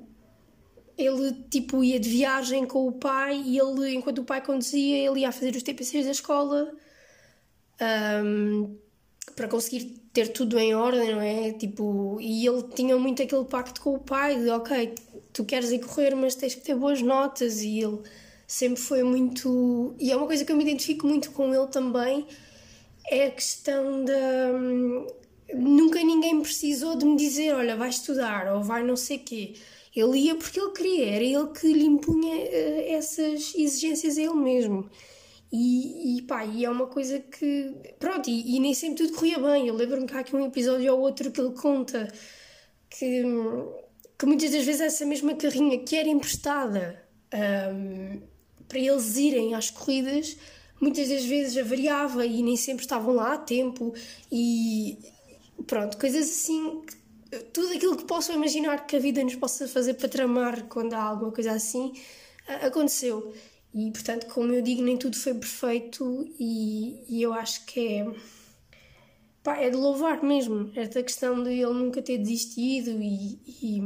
ele 0.97 1.33
tipo 1.49 1.83
ia 1.83 1.99
de 1.99 2.09
viagem 2.09 2.65
com 2.65 2.87
o 2.87 2.91
pai 2.91 3.41
e 3.45 3.57
ele, 3.57 3.93
enquanto 3.93 4.19
o 4.19 4.23
pai 4.23 4.43
conduzia, 4.43 4.97
ele 4.97 5.21
ia 5.21 5.31
fazer 5.31 5.55
os 5.55 5.63
TPCs 5.63 6.05
da 6.05 6.11
escola 6.11 6.73
um, 8.23 8.77
para 9.35 9.47
conseguir 9.47 10.01
ter 10.13 10.29
tudo 10.29 10.57
em 10.57 10.73
ordem, 10.73 11.13
não 11.13 11.21
é? 11.21 11.51
Tipo, 11.53 12.17
e 12.19 12.45
ele 12.45 12.63
tinha 12.73 12.97
muito 12.97 13.21
aquele 13.21 13.45
pacto 13.45 13.81
com 13.81 13.95
o 13.95 13.99
pai 13.99 14.39
de 14.39 14.49
ok, 14.49 14.95
tu 15.33 15.45
queres 15.45 15.71
ir 15.71 15.79
correr, 15.79 16.15
mas 16.15 16.35
tens 16.35 16.55
que 16.55 16.61
ter 16.61 16.75
boas 16.75 17.01
notas 17.01 17.61
e 17.61 17.79
ele 17.79 17.99
sempre 18.47 18.81
foi 18.81 19.03
muito. 19.03 19.95
E 19.99 20.11
é 20.11 20.15
uma 20.15 20.25
coisa 20.25 20.43
que 20.45 20.51
eu 20.51 20.55
me 20.55 20.63
identifico 20.63 21.05
muito 21.05 21.31
com 21.31 21.53
ele 21.53 21.67
também, 21.67 22.25
é 23.09 23.27
a 23.27 23.31
questão 23.31 24.05
da. 24.05 24.13
Nunca 25.53 26.03
ninguém 26.03 26.41
precisou 26.41 26.97
de 26.97 27.05
me 27.05 27.15
dizer, 27.15 27.53
olha, 27.53 27.75
vai 27.75 27.89
estudar 27.89 28.53
ou 28.53 28.63
vai 28.63 28.83
não 28.83 28.95
sei 28.95 29.19
quê. 29.19 29.53
Ele 29.95 30.19
ia 30.19 30.35
porque 30.35 30.59
ele 30.59 30.71
queria, 30.71 31.05
era 31.15 31.23
ele 31.23 31.47
que 31.47 31.71
lhe 31.73 31.85
impunha 31.85 32.35
uh, 32.35 32.81
essas 32.87 33.53
exigências 33.55 34.17
a 34.17 34.21
ele 34.21 34.35
mesmo. 34.35 34.89
E, 35.51 36.17
e 36.17 36.21
pá, 36.23 36.45
e 36.45 36.65
é 36.65 36.69
uma 36.69 36.87
coisa 36.87 37.19
que. 37.19 37.73
Pronto, 37.99 38.29
e, 38.29 38.55
e 38.55 38.59
nem 38.59 38.73
sempre 38.73 39.05
tudo 39.05 39.17
corria 39.17 39.39
bem. 39.39 39.67
Eu 39.67 39.75
lembro-me 39.75 40.05
que 40.05 40.13
há 40.13 40.19
aqui 40.19 40.35
um 40.35 40.45
episódio 40.45 40.93
ou 40.93 40.99
outro 40.99 41.31
que 41.31 41.39
ele 41.39 41.53
conta 41.53 42.11
que, 42.89 43.23
que 44.17 44.25
muitas 44.25 44.51
das 44.51 44.65
vezes 44.65 44.81
essa 44.81 45.05
mesma 45.05 45.35
carrinha 45.35 45.79
que 45.79 45.95
era 45.95 46.09
emprestada. 46.09 47.03
Um, 47.33 48.21
para 48.67 48.79
eles 48.79 49.15
irem 49.17 49.55
às 49.55 49.69
corridas, 49.69 50.37
muitas 50.79 51.07
das 51.09 51.25
vezes 51.25 51.57
avariava 51.57 52.25
e 52.25 52.43
nem 52.43 52.57
sempre 52.57 52.83
estavam 52.83 53.15
lá 53.15 53.33
a 53.33 53.37
tempo 53.37 53.93
e 54.31 54.97
pronto, 55.65 55.97
coisas 55.97 56.27
assim, 56.27 56.81
tudo 57.53 57.73
aquilo 57.73 57.97
que 57.97 58.05
possam 58.05 58.35
imaginar 58.35 58.85
que 58.85 58.95
a 58.95 58.99
vida 58.99 59.23
nos 59.23 59.35
possa 59.35 59.67
fazer 59.67 59.95
para 59.95 60.09
tramar 60.09 60.65
quando 60.65 60.93
há 60.93 61.01
alguma 61.01 61.31
coisa 61.31 61.51
assim, 61.51 61.93
aconteceu. 62.61 63.33
E 63.77 63.91
portanto, 63.91 64.25
como 64.25 64.51
eu 64.51 64.61
digo, 64.63 64.81
nem 64.81 64.97
tudo 64.97 65.15
foi 65.15 65.35
perfeito 65.35 66.27
e, 66.39 67.03
e 67.07 67.21
eu 67.21 67.31
acho 67.31 67.63
que 67.67 67.79
é. 67.79 68.11
Pá, 69.43 69.57
é 69.57 69.69
de 69.69 69.77
louvar 69.77 70.23
mesmo 70.23 70.71
esta 70.75 71.03
questão 71.03 71.43
de 71.43 71.51
ele 71.51 71.73
nunca 71.73 72.01
ter 72.01 72.17
desistido 72.17 72.89
e, 72.99 73.39
e 73.61 73.81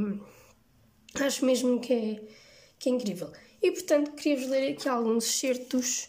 acho 1.21 1.45
mesmo 1.45 1.81
que 1.81 1.93
é, 1.93 2.21
que 2.79 2.89
é 2.89 2.93
incrível. 2.93 3.33
E 3.61 3.69
portanto 3.69 4.13
queria-vos 4.13 4.47
ler 4.49 4.71
aqui 4.71 4.87
alguns 4.87 5.25
excertos 5.25 6.07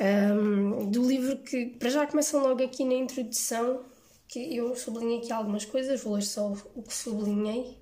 um, 0.00 0.88
do 0.88 1.08
livro 1.08 1.38
que 1.38 1.66
para 1.66 1.90
já 1.90 2.06
começam 2.06 2.40
logo 2.40 2.62
aqui 2.62 2.84
na 2.84 2.94
introdução, 2.94 3.82
que 4.28 4.56
eu 4.56 4.76
sublinhei 4.76 5.18
aqui 5.18 5.32
algumas 5.32 5.64
coisas, 5.64 6.02
vou 6.02 6.14
ler 6.14 6.22
só 6.22 6.52
o 6.74 6.82
que 6.84 6.94
sublinhei, 6.94 7.76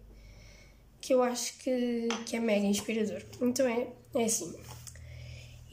que 0.99 1.13
eu 1.13 1.23
acho 1.23 1.59
que, 1.59 2.09
que 2.25 2.37
é 2.37 2.41
mega 2.41 2.65
inspirador. 2.65 3.23
Então 3.43 3.67
é, 3.67 3.87
é 4.15 4.25
assim. 4.25 4.55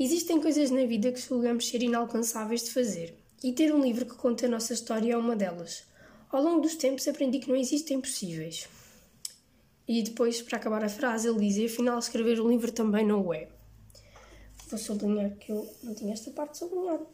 Existem 0.04 0.42
coisas 0.42 0.72
na 0.72 0.84
vida 0.84 1.12
que 1.12 1.22
julgamos 1.22 1.70
ser 1.70 1.84
inalcançáveis 1.84 2.64
de 2.64 2.72
fazer, 2.72 3.14
e 3.44 3.54
ter 3.54 3.72
um 3.72 3.84
livro 3.84 4.04
que 4.04 4.16
conta 4.16 4.48
a 4.48 4.50
nossa 4.50 4.74
história 4.74 5.14
é 5.14 5.16
uma 5.16 5.36
delas. 5.36 5.84
Ao 6.32 6.42
longo 6.42 6.60
dos 6.60 6.74
tempos 6.74 7.08
aprendi 7.08 7.38
que 7.38 7.48
não 7.48 7.56
existem 7.56 7.98
impossíveis. 7.98 8.68
E 9.88 10.02
depois, 10.02 10.42
para 10.42 10.58
acabar 10.58 10.84
a 10.84 10.90
frase, 10.90 11.30
ele 11.30 11.38
diz: 11.42 11.56
e 11.58 11.66
afinal, 11.66 12.00
escrever 12.00 12.42
um 12.42 12.50
livro 12.50 12.72
também 12.72 13.06
não 13.06 13.24
o 13.24 13.32
é. 13.32 13.48
Vou 14.70 14.80
sublinhar 14.80 15.36
que 15.38 15.52
eu 15.52 15.72
não 15.84 15.94
tinha 15.94 16.14
esta 16.14 16.32
parte 16.32 16.58
sublinhada. 16.58 17.06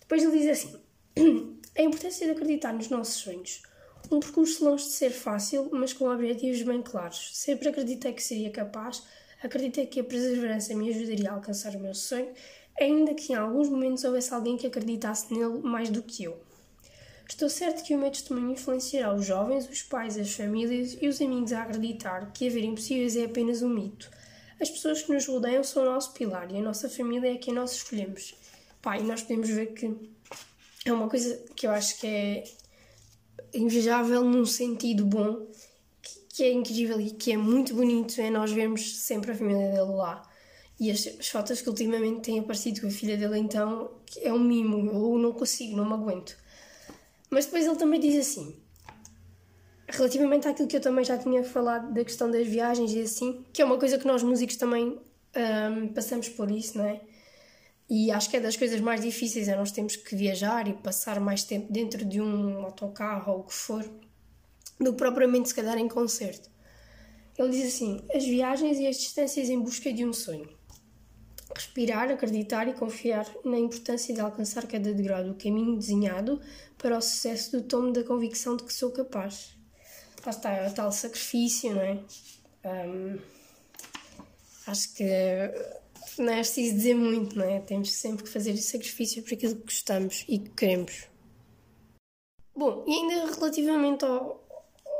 Depois 0.00 0.22
ele 0.22 0.38
diz 0.40 0.50
assim: 0.50 0.78
a 1.74 1.82
importância 1.82 2.26
de 2.26 2.32
acreditar 2.32 2.74
nos 2.74 2.90
nossos 2.90 3.14
sonhos. 3.14 3.62
Um 4.10 4.20
percurso 4.20 4.62
longe 4.62 4.84
de 4.84 4.90
ser 4.90 5.08
fácil, 5.08 5.70
mas 5.72 5.94
com 5.94 6.10
objetivos 6.10 6.60
bem 6.60 6.82
claros. 6.82 7.30
Sempre 7.32 7.70
acreditei 7.70 8.12
que 8.12 8.22
seria 8.22 8.50
capaz, 8.50 9.02
acreditei 9.44 9.86
que 9.86 10.00
a 10.00 10.04
perseverança 10.04 10.74
me 10.74 10.88
ajudaria 10.88 11.30
a 11.30 11.34
alcançar 11.34 11.76
o 11.76 11.80
meu 11.80 11.94
sonho, 11.94 12.32
ainda 12.80 13.14
que 13.14 13.32
em 13.32 13.36
alguns 13.36 13.68
momentos 13.68 14.02
houvesse 14.02 14.32
alguém 14.32 14.56
que 14.56 14.66
acreditasse 14.66 15.32
nele 15.32 15.60
mais 15.62 15.90
do 15.90 16.02
que 16.02 16.24
eu. 16.24 16.40
Estou 17.28 17.48
certo 17.48 17.84
que 17.84 17.94
o 17.94 17.98
meu 17.98 18.10
testemunho 18.10 18.52
influenciará 18.52 19.14
os 19.14 19.24
jovens, 19.24 19.68
os 19.68 19.82
pais, 19.82 20.18
as 20.18 20.32
famílias 20.32 20.96
e 21.00 21.08
os 21.08 21.20
amigos 21.20 21.52
a 21.52 21.62
acreditar 21.62 22.32
que 22.32 22.48
haver 22.48 22.64
impossíveis 22.64 23.16
é 23.16 23.24
apenas 23.24 23.62
um 23.62 23.68
mito. 23.68 24.10
As 24.60 24.70
pessoas 24.70 25.02
que 25.02 25.12
nos 25.12 25.26
rodeiam 25.26 25.64
são 25.64 25.82
o 25.82 25.86
nosso 25.86 26.12
pilar 26.12 26.50
e 26.50 26.58
a 26.58 26.62
nossa 26.62 26.88
família 26.88 27.32
é 27.32 27.36
quem 27.36 27.54
nós 27.54 27.72
escolhemos. 27.72 28.34
E 28.86 29.02
nós 29.02 29.22
podemos 29.22 29.48
ver 29.48 29.72
que 29.72 29.94
é 30.84 30.92
uma 30.92 31.08
coisa 31.08 31.42
que 31.56 31.66
eu 31.66 31.70
acho 31.70 31.98
que 31.98 32.06
é 32.06 32.44
invejável 33.54 34.22
num 34.22 34.44
sentido 34.44 35.04
bom, 35.06 35.46
que, 36.34 36.42
é 36.42 36.52
incrível 36.52 37.00
e 37.00 37.10
que 37.12 37.30
é 37.30 37.36
muito 37.36 37.74
bonito, 37.74 38.20
é 38.20 38.28
nós 38.28 38.50
vermos 38.50 38.98
sempre 38.98 39.30
a 39.30 39.34
família 39.36 39.68
dele 39.70 39.92
lá. 39.94 40.28
E 40.80 40.90
as, 40.90 41.06
as, 41.06 41.28
fotos 41.28 41.62
que 41.62 41.68
ultimamente 41.68 42.22
têm 42.22 42.40
aparecido 42.40 42.80
com 42.80 42.88
a 42.88 42.90
filha 42.90 43.16
dele, 43.16 43.38
então, 43.38 43.92
é 44.20 44.32
um 44.32 44.40
mimo. 44.40 44.90
Eu 44.90 45.16
não 45.16 45.32
consigo, 45.32 45.76
não 45.76 45.86
me 45.86 45.92
aguento. 45.92 46.36
Mas 47.30 47.44
depois 47.44 47.64
ele 47.64 47.76
também 47.76 48.00
diz 48.00 48.16
assim, 48.16 48.56
relativamente 49.88 50.48
àquilo 50.48 50.66
que 50.66 50.76
eu 50.76 50.80
também 50.80 51.04
já 51.04 51.16
tinha 51.16 51.44
falado 51.44 51.94
da 51.94 52.04
questão 52.04 52.28
das 52.28 52.46
viagens 52.48 52.92
e 52.92 53.00
assim, 53.00 53.44
que 53.52 53.62
é 53.62 53.64
uma 53.64 53.78
coisa 53.78 53.96
que 53.96 54.06
nós 54.06 54.22
músicos 54.24 54.56
também 54.56 54.98
um, 55.36 55.88
passamos 55.88 56.28
por 56.28 56.50
isso, 56.50 56.78
não 56.78 56.84
é? 56.84 57.00
E 57.88 58.10
acho 58.10 58.28
que 58.28 58.36
é 58.38 58.40
das 58.40 58.56
coisas 58.56 58.80
mais 58.80 59.02
difíceis, 59.02 59.46
é 59.46 59.54
nós 59.54 59.70
temos 59.70 59.94
que 59.94 60.16
viajar 60.16 60.66
e 60.66 60.72
passar 60.72 61.20
mais 61.20 61.44
tempo 61.44 61.72
dentro 61.72 62.04
de 62.04 62.20
um 62.20 62.64
autocarro 62.64 63.32
ou 63.32 63.40
o 63.40 63.44
que 63.44 63.54
for, 63.54 63.84
do 64.78 64.92
que 64.92 64.98
propriamente 64.98 65.48
se 65.48 65.54
calhar 65.54 65.78
em 65.78 65.88
concerto. 65.88 66.50
Ele 67.36 67.50
diz 67.50 67.74
assim: 67.74 68.04
as 68.14 68.24
viagens 68.24 68.78
e 68.78 68.86
as 68.86 68.96
distâncias 68.96 69.48
em 69.48 69.60
busca 69.60 69.92
de 69.92 70.04
um 70.04 70.12
sonho. 70.12 70.48
Respirar, 71.54 72.10
acreditar 72.10 72.68
e 72.68 72.74
confiar 72.74 73.28
na 73.44 73.58
importância 73.58 74.14
de 74.14 74.20
alcançar 74.20 74.66
cada 74.66 74.92
degrau 74.92 75.22
do 75.24 75.34
caminho 75.34 75.76
desenhado 75.78 76.40
para 76.78 76.98
o 76.98 77.00
sucesso 77.00 77.52
do 77.52 77.62
tomo 77.62 77.92
da 77.92 78.02
convicção 78.02 78.56
de 78.56 78.64
que 78.64 78.72
sou 78.72 78.90
capaz. 78.90 79.56
Lá 80.24 80.30
está, 80.30 80.50
é 80.52 80.68
o 80.68 80.74
tal 80.74 80.90
sacrifício, 80.90 81.74
não 81.74 81.80
é? 81.80 82.00
Um, 82.64 83.18
acho 84.66 84.94
que 84.94 85.04
não 86.18 86.32
é 86.32 86.36
preciso 86.36 86.74
dizer 86.76 86.94
muito, 86.94 87.36
não 87.36 87.44
é? 87.44 87.60
Temos 87.60 87.92
sempre 87.92 88.24
que 88.24 88.30
fazer 88.30 88.56
sacrifício 88.56 89.22
por 89.22 89.34
aquilo 89.34 89.56
que 89.56 89.64
gostamos 89.64 90.24
e 90.28 90.38
que 90.38 90.50
queremos. 90.50 91.08
Bom, 92.56 92.84
e 92.86 92.92
ainda 92.92 93.34
relativamente 93.34 94.04
ao, 94.04 94.43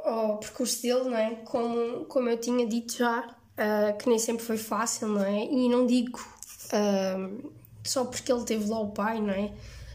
ao 0.05 0.39
percurso 0.39 0.83
dele, 0.83 1.05
não 1.05 1.17
é? 1.17 1.35
Como, 1.45 2.05
como 2.05 2.29
eu 2.29 2.37
tinha 2.39 2.67
dito 2.67 2.99
já, 2.99 3.21
uh, 3.27 3.97
que 3.99 4.09
nem 4.09 4.19
sempre 4.19 4.45
foi 4.45 4.59
fácil, 4.59 5.09
não 5.09 5.25
é? 5.25 5.45
E 5.47 5.69
não 5.69 5.87
digo 5.87 6.21
uh, 6.67 7.53
só 7.83 8.05
porque 8.05 8.31
ele 8.31 8.45
teve 8.45 8.69
lá 8.69 8.79
o 8.81 8.91
pai, 8.91 9.21
não 9.21 9.33
é? 9.33 9.53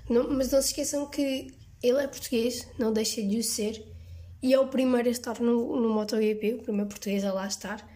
Não, 0.10 0.30
mas 0.32 0.52
não 0.52 0.62
se 0.62 0.70
esqueçam 0.70 1.06
que 1.06 1.54
ele 1.82 2.02
é 2.02 2.08
português, 2.08 2.68
não 2.78 2.92
deixa 2.92 3.22
de 3.22 3.38
o 3.38 3.44
ser, 3.44 3.86
e 4.42 4.54
é 4.54 4.60
o 4.60 4.68
primeiro 4.68 5.08
a 5.08 5.12
estar 5.12 5.40
no, 5.40 5.80
no 5.80 5.90
MotoGP, 5.90 6.56
o 6.56 6.64
primeiro 6.64 6.90
português 6.90 7.24
a 7.24 7.32
lá 7.32 7.46
estar. 7.46 7.88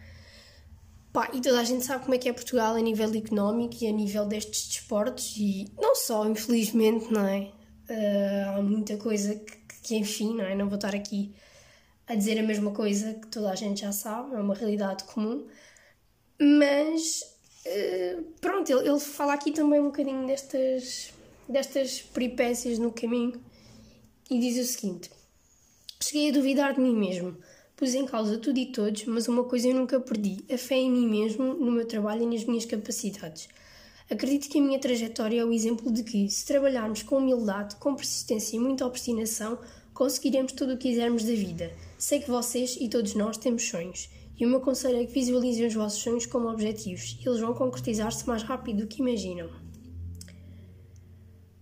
Pá, 1.12 1.30
e 1.32 1.40
toda 1.40 1.60
a 1.60 1.64
gente 1.64 1.84
sabe 1.84 2.04
como 2.04 2.14
é 2.14 2.18
que 2.18 2.28
é 2.28 2.32
Portugal 2.32 2.74
a 2.74 2.80
nível 2.80 3.12
económico 3.14 3.76
e 3.80 3.86
a 3.86 3.92
nível 3.92 4.26
destes 4.26 4.68
desportos, 4.68 5.34
e 5.36 5.66
não 5.80 5.94
só, 5.96 6.26
infelizmente, 6.28 7.12
não 7.12 7.26
é? 7.26 7.50
Uh, 7.88 8.58
há 8.58 8.62
muita 8.62 8.96
coisa 8.96 9.34
que, 9.34 9.56
que, 9.82 9.96
enfim, 9.96 10.36
não 10.36 10.44
é? 10.44 10.54
Não 10.54 10.68
vou 10.68 10.76
estar 10.76 10.94
aqui 10.94 11.34
a 12.06 12.14
dizer 12.14 12.38
a 12.38 12.42
mesma 12.42 12.70
coisa 12.72 13.14
que 13.14 13.26
toda 13.28 13.50
a 13.50 13.54
gente 13.54 13.80
já 13.80 13.92
sabe, 13.92 14.34
é 14.34 14.38
uma 14.38 14.54
realidade 14.54 15.04
comum, 15.04 15.46
mas 16.40 17.22
eh, 17.64 18.18
pronto, 18.40 18.70
ele, 18.70 18.88
ele 18.88 19.00
fala 19.00 19.34
aqui 19.34 19.52
também 19.52 19.80
um 19.80 19.86
bocadinho 19.86 20.26
destas, 20.26 21.12
destas 21.48 22.02
peripécias 22.02 22.78
no 22.78 22.92
caminho 22.92 23.40
e 24.30 24.38
diz 24.38 24.58
o 24.58 24.70
seguinte: 24.70 25.10
Cheguei 26.02 26.30
a 26.30 26.32
duvidar 26.32 26.74
de 26.74 26.80
mim 26.80 26.94
mesmo. 26.94 27.36
Pus 27.76 27.94
em 27.94 28.04
causa 28.04 28.38
tudo 28.38 28.58
e 28.58 28.66
todos, 28.66 29.04
mas 29.06 29.26
uma 29.26 29.44
coisa 29.44 29.68
eu 29.68 29.74
nunca 29.74 29.98
perdi: 29.98 30.44
a 30.52 30.58
fé 30.58 30.76
em 30.76 30.90
mim 30.90 31.08
mesmo, 31.08 31.54
no 31.54 31.72
meu 31.72 31.86
trabalho 31.86 32.22
e 32.22 32.26
nas 32.26 32.44
minhas 32.44 32.64
capacidades. 32.64 33.48
Acredito 34.10 34.50
que 34.50 34.58
a 34.58 34.62
minha 34.62 34.78
trajetória 34.78 35.40
é 35.40 35.44
o 35.44 35.52
exemplo 35.52 35.90
de 35.90 36.04
que, 36.04 36.28
se 36.28 36.44
trabalharmos 36.44 37.02
com 37.02 37.16
humildade, 37.16 37.76
com 37.76 37.94
persistência 37.94 38.56
e 38.56 38.60
muita 38.60 38.86
obstinação, 38.86 39.58
conseguiremos 39.94 40.52
tudo 40.52 40.74
o 40.74 40.76
que 40.76 40.88
quisermos 40.90 41.24
da 41.24 41.32
vida. 41.32 41.72
Sei 41.96 42.20
que 42.20 42.30
vocês 42.30 42.76
e 42.78 42.88
todos 42.88 43.14
nós 43.14 43.38
temos 43.38 43.66
sonhos, 43.66 44.10
e 44.38 44.44
o 44.44 44.48
meu 44.48 44.60
conselho 44.60 44.98
é 44.98 45.06
que 45.06 45.12
visualizem 45.12 45.66
os 45.66 45.74
vossos 45.74 46.02
sonhos 46.02 46.26
como 46.26 46.48
objetivos, 46.48 47.16
eles 47.24 47.40
vão 47.40 47.54
concretizar-se 47.54 48.26
mais 48.26 48.42
rápido 48.42 48.78
do 48.78 48.86
que 48.86 49.00
imaginam. 49.00 49.48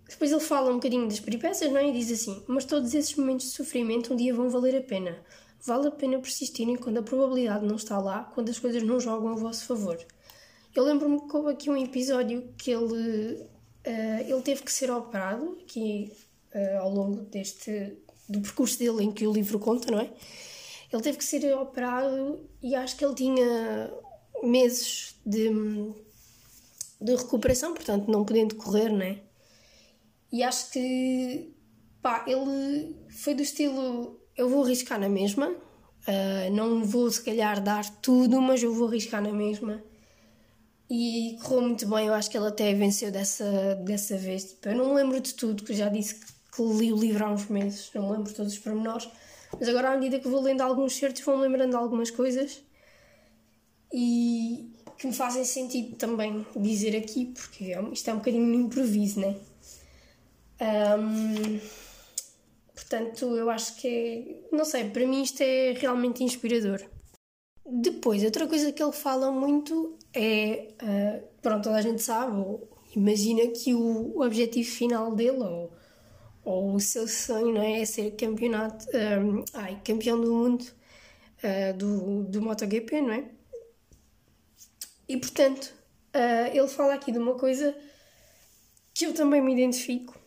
Depois 0.08 0.30
ele 0.30 0.40
fala 0.40 0.70
um 0.70 0.74
bocadinho 0.74 1.08
das 1.08 1.20
peripécias, 1.20 1.70
não 1.70 1.78
é? 1.78 1.88
E 1.88 1.92
diz 1.92 2.10
assim: 2.12 2.42
Mas 2.46 2.64
todos 2.64 2.94
esses 2.94 3.14
momentos 3.16 3.46
de 3.46 3.52
sofrimento 3.52 4.12
um 4.12 4.16
dia 4.16 4.32
vão 4.32 4.48
valer 4.48 4.76
a 4.76 4.82
pena. 4.82 5.18
Vale 5.64 5.88
a 5.88 5.90
pena 5.90 6.18
persistirem 6.18 6.76
quando 6.76 6.98
a 6.98 7.02
probabilidade 7.02 7.66
não 7.66 7.76
está 7.76 7.98
lá, 7.98 8.24
quando 8.34 8.48
as 8.48 8.58
coisas 8.58 8.82
não 8.82 9.00
jogam 9.00 9.30
a 9.30 9.34
vosso 9.34 9.66
favor. 9.66 9.98
Eu 10.74 10.84
lembro-me 10.84 11.20
que 11.28 11.36
houve 11.36 11.50
aqui 11.50 11.70
um 11.70 11.76
episódio 11.76 12.52
que 12.56 12.70
ele, 12.70 13.34
uh, 13.34 14.20
ele 14.26 14.42
teve 14.42 14.62
que 14.62 14.72
ser 14.72 14.90
operado, 14.90 15.58
aqui 15.60 16.12
uh, 16.54 16.78
ao 16.80 16.90
longo 16.90 17.22
deste, 17.22 17.96
do 18.28 18.40
percurso 18.40 18.78
dele 18.78 19.04
em 19.04 19.12
que 19.12 19.26
o 19.26 19.32
livro 19.32 19.58
conta, 19.58 19.90
não 19.90 20.00
é? 20.00 20.10
Ele 20.92 21.02
teve 21.02 21.18
que 21.18 21.24
ser 21.24 21.54
operado 21.56 22.48
e 22.62 22.74
acho 22.74 22.96
que 22.96 23.04
ele 23.04 23.14
tinha 23.14 23.90
meses 24.42 25.16
de, 25.24 25.48
de 27.00 27.14
recuperação, 27.16 27.72
portanto 27.72 28.10
não 28.10 28.24
podendo 28.24 28.56
correr, 28.56 28.90
não 28.90 29.02
é? 29.02 29.20
E 30.30 30.42
acho 30.42 30.70
que, 30.70 31.54
pá, 32.00 32.24
ele 32.26 32.96
foi 33.10 33.34
do 33.34 33.42
estilo: 33.42 34.20
eu 34.36 34.48
vou 34.48 34.64
arriscar 34.64 34.98
na 34.98 35.08
mesma, 35.08 35.48
uh, 35.50 36.52
não 36.52 36.84
vou 36.84 37.10
se 37.10 37.22
calhar 37.22 37.62
dar 37.62 37.88
tudo, 38.00 38.40
mas 38.40 38.62
eu 38.62 38.74
vou 38.74 38.88
arriscar 38.88 39.22
na 39.22 39.32
mesma. 39.32 39.82
E 40.90 41.38
correu 41.42 41.62
muito 41.62 41.88
bem, 41.88 42.06
eu 42.06 42.14
acho 42.14 42.30
que 42.30 42.36
ele 42.36 42.48
até 42.48 42.74
venceu 42.74 43.10
dessa, 43.10 43.74
dessa 43.76 44.16
vez. 44.16 44.44
Tipo, 44.44 44.68
eu 44.68 44.76
não 44.76 44.94
lembro 44.94 45.20
de 45.20 45.32
tudo, 45.34 45.64
que 45.64 45.74
já 45.74 45.88
disse 45.88 46.16
que, 46.16 46.26
que 46.54 46.62
li 46.62 46.92
o 46.92 46.96
livro 46.96 47.24
há 47.24 47.32
uns 47.32 47.46
meses, 47.46 47.90
não 47.94 48.08
me 48.08 48.16
lembro 48.16 48.32
todos 48.32 48.52
os 48.52 48.58
pormenores, 48.58 49.08
mas 49.58 49.68
agora 49.68 49.90
à 49.90 49.96
medida 49.96 50.18
que 50.18 50.28
vou 50.28 50.40
lendo 50.40 50.60
alguns 50.60 50.94
certos, 50.94 51.22
vou-me 51.22 51.42
lembrando 51.42 51.70
de 51.70 51.76
algumas 51.76 52.10
coisas 52.10 52.62
e 53.92 54.70
que 54.98 55.06
me 55.06 55.12
fazem 55.12 55.44
sentido 55.44 55.96
também 55.96 56.46
dizer 56.56 56.96
aqui, 56.96 57.26
porque 57.26 57.72
é 57.72 57.82
isto 57.92 58.08
é 58.08 58.12
um 58.12 58.18
bocadinho 58.18 58.46
no 58.46 58.54
improviso, 58.54 59.20
né? 59.20 59.36
Um, 60.60 61.58
portanto, 62.72 63.36
eu 63.36 63.50
acho 63.50 63.76
que 63.76 63.88
é. 63.88 64.56
Não 64.56 64.64
sei, 64.64 64.88
para 64.90 65.04
mim 65.06 65.22
isto 65.22 65.40
é 65.40 65.72
realmente 65.72 66.22
inspirador. 66.22 66.80
Depois, 67.66 68.22
outra 68.22 68.46
coisa 68.46 68.70
que 68.70 68.82
ele 68.82 68.92
fala 68.92 69.32
muito 69.32 69.98
é. 70.14 70.68
Uh, 70.80 71.22
pronto, 71.42 71.64
toda 71.64 71.76
a 71.76 71.82
gente 71.82 72.00
sabe, 72.00 72.36
ou 72.36 72.68
imagina 72.94 73.48
que 73.48 73.74
o 73.74 74.20
objetivo 74.20 74.70
final 74.70 75.14
dele, 75.14 75.42
ou, 75.42 75.72
ou 76.44 76.74
o 76.74 76.80
seu 76.80 77.06
sonho, 77.06 77.54
não 77.54 77.62
é? 77.62 77.80
é 77.80 77.84
ser 77.84 78.12
campeonato, 78.12 78.86
um, 78.94 79.44
ai, 79.54 79.80
campeão 79.84 80.20
do 80.20 80.32
mundo 80.32 80.62
uh, 80.62 81.76
do, 81.76 82.24
do 82.24 82.42
MotoGP, 82.42 83.00
não 83.00 83.12
é? 83.12 83.24
E 85.08 85.16
portanto, 85.16 85.72
uh, 86.14 86.56
ele 86.56 86.68
fala 86.68 86.94
aqui 86.94 87.12
de 87.12 87.18
uma 87.18 87.34
coisa 87.34 87.76
que 88.94 89.06
eu 89.06 89.14
também 89.14 89.40
me 89.40 89.52
identifico 89.52 90.22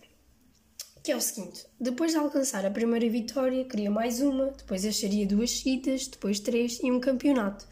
que 1.05 1.11
é 1.11 1.15
o 1.15 1.21
seguinte: 1.21 1.67
depois 1.79 2.11
de 2.11 2.17
alcançar 2.17 2.65
a 2.65 2.71
primeira 2.71 3.07
vitória, 3.07 3.63
queria 3.63 3.91
mais 3.91 4.21
uma, 4.21 4.47
depois 4.47 4.83
acharia 4.83 5.27
duas 5.27 5.51
seguidas, 5.51 6.07
depois 6.07 6.39
três 6.39 6.79
e 6.81 6.91
um 6.91 6.99
campeonato. 6.99 7.67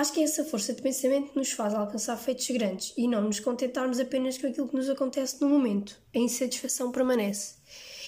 Acho 0.00 0.14
que 0.14 0.22
essa 0.22 0.42
força 0.46 0.72
de 0.72 0.80
pensamento 0.80 1.32
nos 1.34 1.52
faz 1.52 1.74
alcançar 1.74 2.16
feitos 2.16 2.48
grandes 2.48 2.94
e 2.96 3.06
não 3.06 3.20
nos 3.20 3.38
contentarmos 3.38 4.00
apenas 4.00 4.38
com 4.38 4.46
aquilo 4.46 4.66
que 4.66 4.74
nos 4.74 4.88
acontece 4.88 5.38
no 5.42 5.48
momento. 5.50 6.00
A 6.14 6.18
insatisfação 6.18 6.90
permanece. 6.90 7.56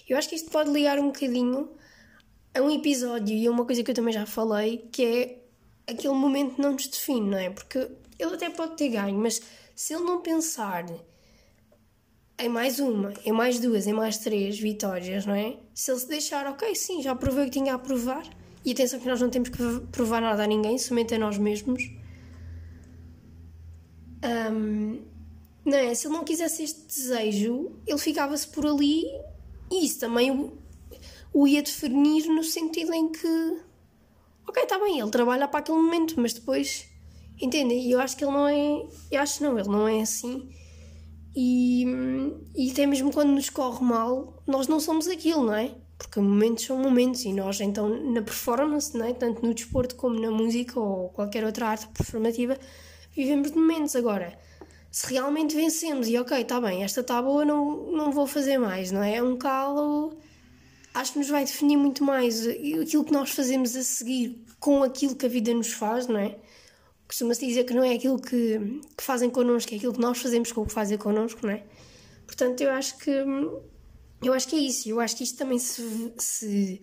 Eu 0.09 0.17
acho 0.17 0.27
que 0.27 0.35
isto 0.35 0.51
pode 0.51 0.71
ligar 0.71 0.99
um 0.99 1.09
bocadinho 1.09 1.69
a 2.55 2.63
um 2.63 2.71
episódio 2.71 3.37
e 3.37 3.47
a 3.47 3.51
uma 3.51 3.67
coisa 3.67 3.83
que 3.83 3.91
eu 3.91 3.95
também 3.95 4.15
já 4.15 4.25
falei, 4.25 4.89
que 4.91 5.05
é 5.05 5.93
aquele 5.93 6.15
momento 6.15 6.63
não 6.63 6.73
nos 6.73 6.87
define, 6.87 7.29
não 7.29 7.37
é? 7.37 7.51
Porque 7.51 7.87
ele 8.19 8.37
até 8.37 8.49
pode 8.49 8.75
ter 8.75 8.89
ganho, 8.89 9.19
mas 9.19 9.43
se 9.77 9.93
ele 9.93 10.05
não 10.05 10.23
pensar 10.23 10.87
em 12.39 12.49
mais 12.49 12.79
uma, 12.79 13.13
em 13.23 13.33
mais 13.33 13.61
duas, 13.61 13.87
em 13.87 13.93
mais 13.93 14.17
três 14.17 14.59
vitórias, 14.59 15.27
não 15.27 15.35
é? 15.35 15.59
Se 15.75 15.91
ele 15.91 16.01
se 16.01 16.09
deixar, 16.09 16.47
ok, 16.47 16.75
sim, 16.75 17.03
já 17.03 17.15
provei 17.15 17.43
o 17.43 17.51
que 17.51 17.59
tinha 17.59 17.75
a 17.75 17.79
provar. 17.79 18.25
E 18.65 18.73
atenção 18.73 19.01
que 19.01 19.09
nós 19.09 19.21
não 19.21 19.31
temos 19.31 19.49
que 19.49 19.81
provar 19.91 20.21
nada 20.21 20.45
a 20.45 20.47
ninguém, 20.47 20.79
somente 20.79 21.15
a 21.15 21.19
nós 21.19 21.37
mesmos. 21.39 21.83
Um, 24.25 25.03
não 25.65 25.77
é? 25.77 25.95
Se 25.95 26.07
ele 26.07 26.15
não 26.15 26.25
quisesse 26.25 26.63
este 26.63 26.87
desejo, 26.87 27.73
ele 27.87 27.99
ficava-se 27.99 28.47
por 28.49 28.67
ali 28.67 29.05
e 29.71 29.85
isso 29.85 30.01
também 30.01 30.31
o, 30.31 30.57
o 31.33 31.47
ia 31.47 31.63
definir 31.63 32.27
no 32.27 32.45
sentido 32.45 32.93
em 32.93 33.11
que, 33.11 33.61
ok, 34.47 34.63
está 34.63 34.79
bem, 34.79 35.01
ele 35.01 35.11
trabalha 35.11 35.49
para 35.49 35.61
aquele 35.61 35.79
momento, 35.79 36.21
mas 36.21 36.33
depois, 36.33 36.87
entende? 37.41 37.75
E 37.75 37.91
eu 37.91 38.01
acho 38.01 38.17
que 38.17 38.25
ele 38.25 38.33
não 38.33 38.47
é, 38.47 38.87
eu 39.11 39.21
acho 39.21 39.43
não, 39.43 39.59
ele 39.59 39.69
não 39.69 39.89
é 39.89 40.03
assim 40.03 40.49
e, 41.35 41.85
e 42.55 42.71
até 42.71 42.87
mesmo 42.87 43.13
quando 43.13 43.31
nos 43.31 43.49
corre 43.49 43.85
mal, 43.85 44.43
nós 44.47 44.69
não 44.69 44.79
somos 44.79 45.09
aquilo, 45.09 45.45
não 45.45 45.55
é? 45.55 45.75
Porque 46.03 46.19
momentos 46.21 46.65
são 46.65 46.77
momentos 46.77 47.25
e 47.25 47.33
nós, 47.33 47.61
então, 47.61 47.89
na 47.89 48.21
performance, 48.21 48.97
não 48.97 49.07
é? 49.07 49.15
tanto 49.15 49.47
no 49.47 49.55
desporto 49.55 49.95
como 49.95 50.19
na 50.19 50.33
música 50.33 50.81
ou 50.81 51.11
qualquer 51.11 51.45
outra 51.45 51.69
arte 51.69 51.87
performativa, 51.89 52.59
vivemos 53.15 53.53
de 53.53 53.57
momentos. 53.57 53.95
Agora, 53.95 54.37
se 54.91 55.07
realmente 55.15 55.55
vencemos 55.55 56.09
e 56.09 56.19
ok, 56.19 56.41
está 56.41 56.61
bem, 56.61 56.83
esta 56.83 57.03
está 57.03 57.23
boa, 57.23 57.45
não, 57.45 57.93
não 57.93 58.11
vou 58.11 58.27
fazer 58.27 58.59
mais, 58.59 58.91
não 58.91 59.03
é? 59.03 59.17
É 59.17 59.23
um 59.23 59.37
calo, 59.37 60.19
acho 60.93 61.13
que 61.13 61.21
nos 61.21 61.29
vai 61.29 61.45
definir 61.45 61.77
muito 61.77 62.03
mais 62.03 62.47
aquilo 62.47 63.05
que 63.05 63.13
nós 63.13 63.31
fazemos 63.31 63.77
a 63.77 63.83
seguir 63.83 64.45
com 64.59 64.83
aquilo 64.83 65.15
que 65.15 65.27
a 65.27 65.29
vida 65.29 65.55
nos 65.55 65.73
faz, 65.73 66.09
não 66.09 66.19
é? 66.19 66.37
costuma-se 67.13 67.47
dizer 67.47 67.65
que 67.65 67.75
não 67.75 67.85
é 67.85 67.95
aquilo 67.95 68.19
que, 68.19 68.81
que 68.97 69.03
fazem 69.03 69.29
connosco, 69.29 69.73
é 69.75 69.77
aquilo 69.77 69.93
que 69.93 70.01
nós 70.01 70.17
fazemos 70.19 70.51
com 70.51 70.63
o 70.63 70.67
que 70.67 70.73
fazem 70.73 70.97
connosco, 70.97 71.47
não 71.47 71.53
é? 71.53 71.63
Portanto, 72.27 72.63
eu 72.63 72.71
acho 72.71 72.97
que 72.97 73.13
eu 74.23 74.33
acho 74.33 74.49
que 74.49 74.57
é 74.57 74.59
isso. 74.59 74.89
Eu 74.89 75.01
acho 75.01 75.17
que 75.17 75.25
isto 75.25 75.39
também 75.39 75.59
se, 75.59 76.13
se, 76.19 76.81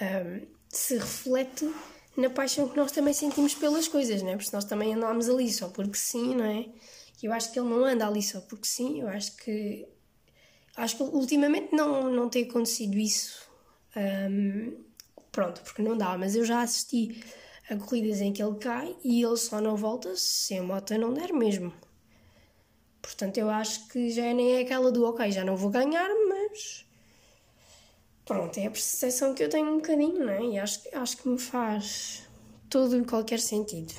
um, 0.00 0.46
se 0.68 0.98
reflete 0.98 1.70
na 2.16 2.28
paixão 2.28 2.68
que 2.68 2.76
nós 2.76 2.92
também 2.92 3.14
sentimos 3.14 3.54
pelas 3.54 3.88
coisas, 3.88 4.22
não 4.22 4.30
é? 4.30 4.36
Porque 4.36 4.54
nós 4.54 4.64
também 4.64 4.94
andamos 4.94 5.28
ali 5.28 5.50
só 5.52 5.68
porque 5.68 5.96
sim, 5.96 6.34
não 6.34 6.44
é? 6.44 6.66
E 7.22 7.26
eu 7.26 7.32
acho 7.32 7.52
que 7.52 7.58
ele 7.58 7.68
não 7.68 7.84
anda 7.84 8.06
ali 8.06 8.22
só 8.22 8.40
porque 8.40 8.66
sim. 8.66 9.00
Eu 9.00 9.08
acho 9.08 9.36
que 9.36 9.86
acho 10.76 10.96
que 10.96 11.02
ultimamente 11.02 11.74
não, 11.74 12.10
não 12.10 12.28
tem 12.28 12.44
acontecido 12.44 12.96
isso. 12.96 13.48
Um, 13.96 14.84
pronto, 15.32 15.60
porque 15.62 15.82
não 15.82 15.96
dá, 15.96 16.16
mas 16.16 16.34
eu 16.34 16.44
já 16.44 16.62
assisti 16.62 17.22
a 17.68 17.76
corridas 17.76 18.20
em 18.20 18.32
que 18.32 18.42
ele 18.42 18.56
cai 18.56 18.96
e 19.04 19.22
ele 19.22 19.36
só 19.36 19.60
não 19.60 19.76
volta 19.76 20.14
se 20.16 20.56
a 20.56 20.62
moto 20.62 20.96
não 20.98 21.12
der 21.12 21.32
mesmo. 21.32 21.72
Portanto, 23.00 23.38
eu 23.38 23.48
acho 23.50 23.88
que 23.88 24.10
já 24.10 24.32
nem 24.34 24.56
é 24.56 24.60
aquela 24.60 24.90
do 24.92 25.04
ok, 25.04 25.30
já 25.32 25.44
não 25.44 25.56
vou 25.56 25.70
ganhar, 25.70 26.08
mas. 26.50 26.86
Pronto, 28.24 28.58
é 28.58 28.66
a 28.66 28.70
percepção 28.70 29.34
que 29.34 29.42
eu 29.42 29.48
tenho 29.48 29.68
um 29.68 29.76
bocadinho, 29.76 30.24
não 30.24 30.28
é? 30.28 30.42
E 30.44 30.58
acho, 30.58 30.80
acho 30.92 31.16
que 31.16 31.28
me 31.28 31.38
faz 31.38 32.28
todo 32.68 32.96
e 32.96 33.04
qualquer 33.04 33.40
sentido. 33.40 33.92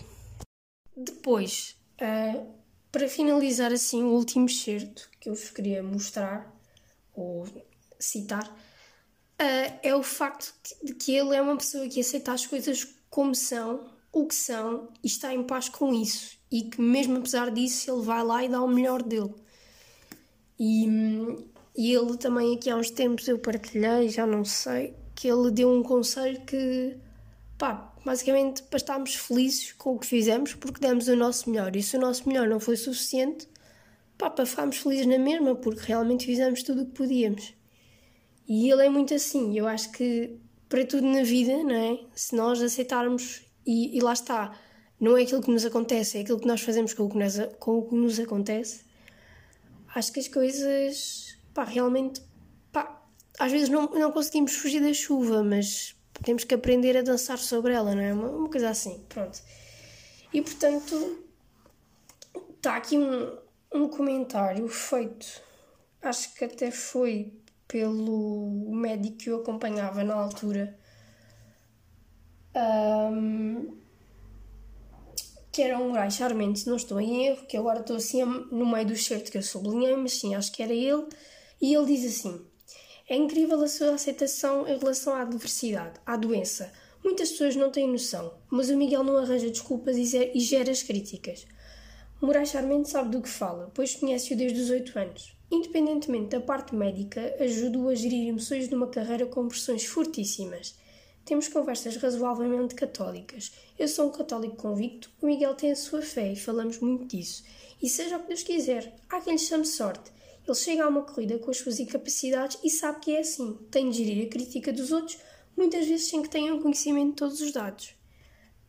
Depois, 0.96 1.76
uh, 2.02 2.48
para 2.92 3.10
finalizar 3.10 3.72
assim 3.74 4.04
o 4.04 4.14
último 4.14 4.46
excerto 4.46 5.10
que 5.20 5.30
eu 5.30 5.36
vos 5.36 5.50
queria 5.50 5.84
mostrar 5.84 6.54
ou 7.14 7.46
citar, 8.00 8.48
uh, 8.48 9.80
é 9.84 9.94
o 9.94 10.04
facto 10.04 10.54
de 10.82 10.94
que 10.96 11.14
ele 11.14 11.36
é 11.36 11.42
uma 11.42 11.58
pessoa 11.58 11.88
que 11.90 12.00
aceita 12.00 12.32
as 12.32 12.46
coisas 12.46 12.88
como 13.10 13.36
são, 13.36 13.90
o 14.14 14.26
que 14.26 14.36
são 14.36 14.90
e 15.04 15.08
está 15.08 15.34
em 15.34 15.44
paz 15.44 15.68
com 15.68 15.94
isso. 15.94 16.40
E 16.50 16.64
que, 16.64 16.82
mesmo 16.82 17.18
apesar 17.18 17.52
disso, 17.52 17.92
ele 17.92 18.06
vai 18.06 18.24
lá 18.24 18.44
e 18.44 18.50
dá 18.50 18.62
o 18.62 18.68
melhor 18.68 19.04
dele. 19.04 19.34
E, 20.60 20.86
e 21.82 21.96
ele 21.96 22.16
também, 22.16 22.54
aqui 22.54 22.70
há 22.70 22.76
uns 22.76 22.92
tempos, 22.92 23.28
eu 23.28 23.40
partilhei, 23.40 24.08
já 24.08 24.28
não 24.28 24.46
sei, 24.46 24.94
que 25.16 25.28
ele 25.28 25.50
deu 25.50 25.68
um 25.68 25.82
conselho 25.82 26.40
que, 26.42 26.96
pá, 27.58 27.92
basicamente 28.06 28.62
para 28.62 28.78
estarmos 28.78 29.16
felizes 29.16 29.72
com 29.72 29.96
o 29.96 29.98
que 29.98 30.06
fizemos, 30.06 30.54
porque 30.54 30.80
demos 30.80 31.08
o 31.08 31.16
nosso 31.16 31.50
melhor. 31.50 31.76
E 31.76 31.82
se 31.82 31.98
o 31.98 32.00
nosso 32.00 32.30
melhor 32.30 32.48
não 32.48 32.60
foi 32.60 32.78
suficiente, 32.78 33.48
pá, 34.16 34.30
para 34.30 34.46
ficarmos 34.46 34.78
felizes 34.78 35.08
na 35.08 35.18
mesma, 35.18 35.56
porque 35.56 35.82
realmente 35.88 36.28
fizemos 36.28 36.62
tudo 36.62 36.84
o 36.84 36.86
que 36.86 36.92
podíamos. 36.92 37.52
E 38.48 38.70
ele 38.70 38.86
é 38.86 38.90
muito 38.90 39.16
assim. 39.16 39.58
Eu 39.58 39.68
acho 39.68 39.92
que 39.92 40.38
para 40.70 40.86
tudo 40.86 41.08
na 41.08 41.24
vida, 41.24 41.64
não 41.64 41.74
é? 41.74 42.00
Se 42.14 42.36
nós 42.36 42.62
aceitarmos, 42.62 43.42
e, 43.66 43.98
e, 43.98 44.02
lá 44.02 44.14
está, 44.14 44.56
não 45.00 45.18
é 45.18 45.24
aquilo 45.24 45.42
que 45.42 45.50
nos 45.50 45.66
acontece, 45.66 46.20
é 46.20 46.22
aquilo 46.22 46.40
que 46.40 46.48
nós 46.48 46.62
fazemos 46.62 46.94
com 46.94 47.06
o 47.06 47.10
que 47.10 47.18
nos, 47.18 47.38
com 47.58 47.80
o 47.80 47.90
que 47.90 47.96
nos 47.96 48.20
acontece, 48.20 48.84
acho 49.96 50.14
que 50.14 50.20
as 50.20 50.28
coisas, 50.28 51.31
pá, 51.54 51.64
realmente, 51.64 52.22
pá, 52.72 53.02
às 53.40 53.52
vezes 53.52 53.70
não, 53.70 53.88
não 53.88 54.12
conseguimos 54.12 54.56
fugir 54.56 54.82
da 54.82 54.94
chuva, 54.94 55.44
mas 55.44 55.96
temos 56.24 56.44
que 56.44 56.54
aprender 56.54 56.98
a 56.98 57.02
dançar 57.02 57.38
sobre 57.38 57.74
ela, 57.74 57.96
não 57.96 58.02
é? 58.02 58.14
Uma, 58.14 58.30
uma 58.30 58.50
coisa 58.50 58.70
assim, 58.70 59.04
pronto. 59.10 59.42
E 60.34 60.42
portanto, 60.42 61.26
está 62.56 62.78
aqui 62.78 62.98
um, 62.98 63.38
um 63.74 63.88
comentário 63.88 64.68
feito, 64.68 65.42
acho 66.02 66.34
que 66.36 66.46
até 66.46 66.72
foi 66.72 67.34
pelo 67.68 68.70
médico 68.70 69.18
que 69.18 69.30
eu 69.30 69.38
acompanhava 69.38 70.04
na 70.04 70.16
altura. 70.16 70.78
Um, 72.54 73.80
que 75.52 75.62
era 75.62 75.78
um 75.78 75.90
Moraes 75.90 76.16
Charmente, 76.16 76.68
não 76.68 76.78
estou 76.78 77.00
em 77.00 77.28
erro, 77.28 77.46
que 77.46 77.58
agora 77.58 77.82
estou 77.82 77.96
assim 77.98 78.24
no 78.24 78.66
meio 78.66 78.88
do 78.88 78.96
certo 78.96 79.32
que 79.32 79.38
eu 79.38 79.44
sublinhei, 79.44 79.96
mas 79.96 80.14
sim, 80.14 80.34
acho 80.34 80.52
que 80.52 80.64
era 80.64 80.74
ele, 80.74 81.06
e 81.62 81.74
ele 81.74 81.86
diz 81.86 82.18
assim: 82.18 82.42
É 83.08 83.16
incrível 83.16 83.62
a 83.62 83.68
sua 83.68 83.94
aceitação 83.94 84.68
em 84.68 84.78
relação 84.78 85.14
à 85.14 85.24
diversidade, 85.24 86.00
à 86.06 86.18
doença. 86.18 86.72
Muitas 87.04 87.32
pessoas 87.32 87.56
não 87.56 87.72
têm 87.72 87.88
noção, 87.88 88.34
mas 88.50 88.70
o 88.70 88.78
Miguel 88.78 89.04
não 89.04 89.18
arranja 89.18 89.50
desculpas 89.50 89.98
e 89.98 90.40
gera 90.40 90.72
as 90.72 90.84
críticas. 90.84 91.46
Moraes 92.22 92.50
Charmente 92.50 92.90
sabe 92.90 93.10
do 93.10 93.22
que 93.22 93.30
fala, 93.30 93.72
pois 93.74 93.96
conhece-o 93.96 94.38
desde 94.38 94.62
os 94.62 94.70
8 94.70 95.00
anos. 95.00 95.36
Independentemente 95.50 96.30
da 96.30 96.40
parte 96.40 96.76
médica, 96.76 97.36
ajuda-o 97.40 97.90
a 97.90 97.96
gerir 97.96 98.28
emoções 98.28 98.70
numa 98.70 98.88
carreira 98.88 99.26
com 99.26 99.48
pressões 99.48 99.86
fortíssimas. 99.86 100.76
Temos 101.26 101.48
conversas 101.48 101.98
razoavelmente 101.98 102.76
católicas. 102.76 103.52
Eu 103.78 103.88
sou 103.88 104.08
um 104.08 104.12
católico 104.12 104.56
convicto, 104.56 105.12
o 105.20 105.26
Miguel 105.26 105.56
tem 105.56 105.72
a 105.72 105.76
sua 105.76 106.04
fé 106.04 106.32
e 106.32 106.36
falamos 106.36 106.78
muito 106.80 107.06
disso. 107.06 107.44
E 107.82 107.90
seja 107.90 108.18
o 108.18 108.20
que 108.22 108.28
Deus 108.28 108.44
quiser, 108.44 108.96
há 109.10 109.20
quem 109.20 109.34
lhe 109.34 109.40
chame 109.40 109.66
sorte. 109.66 110.12
Ele 110.48 110.56
chega 110.56 110.84
a 110.84 110.88
uma 110.88 111.04
corrida 111.04 111.38
com 111.40 111.52
as 111.52 111.58
suas 111.58 111.80
incapacidades 111.80 112.58
e 112.64 112.70
sabe 112.70 113.00
que 113.00 113.16
é 113.16 113.20
assim. 113.20 113.58
Tem 113.70 113.90
de 113.90 113.98
gerir 113.98 114.28
a 114.28 114.30
crítica 114.30 114.74
dos 114.74 114.92
outros, 114.92 115.18
muitas 115.56 115.88
vezes 115.88 116.08
sem 116.08 116.22
que 116.22 116.30
tenham 116.30 116.62
conhecimento 116.62 117.10
de 117.10 117.16
todos 117.16 117.42
os 117.42 117.52
dados. 117.52 117.94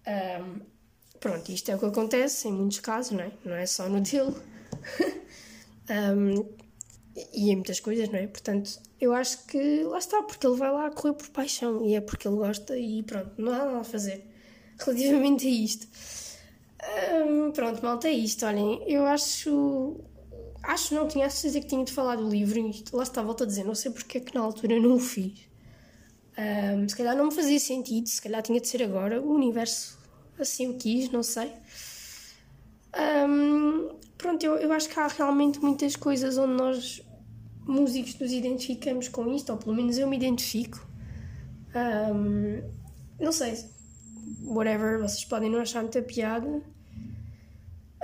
Um, 0.06 0.60
pronto, 1.18 1.50
isto 1.50 1.70
é 1.70 1.76
o 1.76 1.78
que 1.78 1.86
acontece 1.86 2.48
em 2.48 2.52
muitos 2.52 2.80
casos, 2.80 3.12
não 3.12 3.24
é? 3.24 3.32
Não 3.44 3.54
é 3.54 3.66
só 3.66 3.88
no 3.88 4.00
dele. 4.00 4.34
um, 6.16 6.46
e 7.32 7.50
em 7.50 7.56
muitas 7.56 7.80
coisas, 7.80 8.08
não 8.08 8.18
é? 8.18 8.26
Portanto, 8.26 8.80
eu 9.00 9.12
acho 9.12 9.46
que 9.46 9.82
lá 9.84 9.98
está, 9.98 10.22
porque 10.22 10.46
ele 10.46 10.56
vai 10.56 10.70
lá 10.70 10.90
correr 10.90 11.14
por 11.14 11.28
paixão 11.30 11.84
e 11.84 11.94
é 11.94 12.00
porque 12.00 12.28
ele 12.28 12.36
gosta 12.36 12.78
e 12.78 13.02
pronto, 13.02 13.32
não 13.38 13.52
há 13.52 13.58
nada 13.64 13.80
a 13.80 13.84
fazer 13.84 14.24
relativamente 14.78 15.46
a 15.46 15.50
isto. 15.50 15.86
Um, 17.24 17.52
pronto, 17.52 17.82
malta, 17.82 18.08
é 18.08 18.12
isto. 18.12 18.44
Olhem, 18.44 18.82
eu 18.86 19.06
acho. 19.06 20.00
Acho 20.62 20.94
não, 20.94 21.08
tinha 21.08 21.26
a 21.26 21.30
certeza 21.30 21.60
que 21.60 21.66
tinha 21.66 21.84
de 21.84 21.92
falar 21.92 22.16
do 22.16 22.28
livro 22.28 22.58
e 22.58 22.84
lá 22.92 23.02
está, 23.02 23.20
volto 23.22 23.42
a 23.42 23.46
dizer, 23.46 23.64
não 23.64 23.74
sei 23.74 23.90
porque 23.90 24.18
é 24.18 24.20
que 24.20 24.34
na 24.34 24.40
altura 24.40 24.78
não 24.78 24.94
o 24.94 25.00
fiz. 25.00 25.50
Um, 26.38 26.88
se 26.88 26.96
calhar 26.96 27.16
não 27.16 27.26
me 27.26 27.34
fazia 27.34 27.58
sentido, 27.58 28.08
se 28.08 28.22
calhar 28.22 28.42
tinha 28.42 28.60
de 28.60 28.68
ser 28.68 28.82
agora. 28.82 29.20
O 29.20 29.34
universo 29.34 29.98
assim 30.38 30.70
o 30.70 30.74
quis, 30.74 31.10
não 31.10 31.22
sei. 31.22 31.52
Um, 33.28 33.96
pronto, 34.16 34.42
eu, 34.44 34.56
eu 34.56 34.72
acho 34.72 34.88
que 34.88 34.98
há 34.98 35.06
realmente 35.08 35.58
muitas 35.60 35.96
coisas 35.96 36.38
onde 36.38 36.54
nós, 36.54 37.02
músicos, 37.66 38.18
nos 38.18 38.32
identificamos 38.32 39.08
com 39.08 39.32
isto, 39.34 39.50
ou 39.50 39.58
pelo 39.58 39.74
menos 39.74 39.98
eu 39.98 40.06
me 40.06 40.16
identifico. 40.16 40.86
Um, 41.74 42.62
não 43.18 43.32
sei, 43.32 43.64
whatever, 44.42 45.00
vocês 45.00 45.24
podem 45.24 45.50
não 45.50 45.60
achar 45.60 45.82
muita 45.82 46.02
piada. 46.02 46.62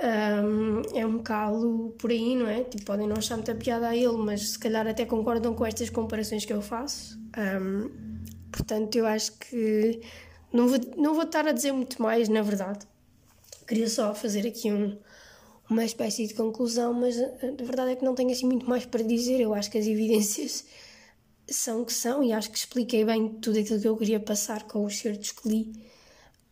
Um, 0.01 0.81
é 0.97 1.05
um 1.05 1.17
bocado 1.17 1.93
por 1.97 2.09
aí, 2.09 2.33
não 2.35 2.47
é? 2.47 2.63
Tipo, 2.63 2.85
podem 2.85 3.07
não 3.07 3.17
achar 3.17 3.35
muita 3.35 3.53
piada 3.53 3.89
a 3.89 3.95
ele, 3.95 4.17
mas 4.17 4.51
se 4.51 4.59
calhar 4.59 4.87
até 4.87 5.05
concordam 5.05 5.53
com 5.53 5.65
estas 5.65 5.89
comparações 5.89 6.45
que 6.45 6.53
eu 6.53 6.61
faço. 6.61 7.19
Um, 7.37 7.89
portanto, 8.49 8.95
eu 8.95 9.05
acho 9.05 9.33
que 9.33 9.99
não 10.53 10.67
vou, 10.67 10.79
não 10.95 11.13
vou 11.13 11.23
estar 11.23 11.45
a 11.47 11.51
dizer 11.51 11.73
muito 11.73 12.01
mais, 12.01 12.29
na 12.29 12.41
verdade. 12.41 12.87
Queria 13.67 13.89
só 13.89 14.15
fazer 14.15 14.47
aqui 14.47 14.71
um, 14.71 14.97
uma 15.69 15.83
espécie 15.83 16.27
de 16.27 16.33
conclusão, 16.33 16.93
mas 16.93 17.19
a, 17.19 17.25
a 17.25 17.63
verdade 17.63 17.91
é 17.91 17.95
que 17.97 18.05
não 18.05 18.15
tenho 18.15 18.31
assim 18.31 18.45
muito 18.45 18.67
mais 18.69 18.85
para 18.85 19.03
dizer. 19.03 19.41
Eu 19.41 19.53
acho 19.53 19.69
que 19.69 19.77
as 19.77 19.85
evidências 19.85 20.65
são 21.47 21.83
que 21.83 21.93
são 21.93 22.23
e 22.23 22.31
acho 22.31 22.49
que 22.51 22.57
expliquei 22.57 23.03
bem 23.03 23.27
tudo 23.27 23.59
aquilo 23.59 23.81
que 23.81 23.87
eu 23.87 23.97
queria 23.97 24.19
passar 24.19 24.63
com 24.63 24.85
os 24.85 24.97
certos 24.97 25.31
que 25.31 25.49
li. 25.49 25.89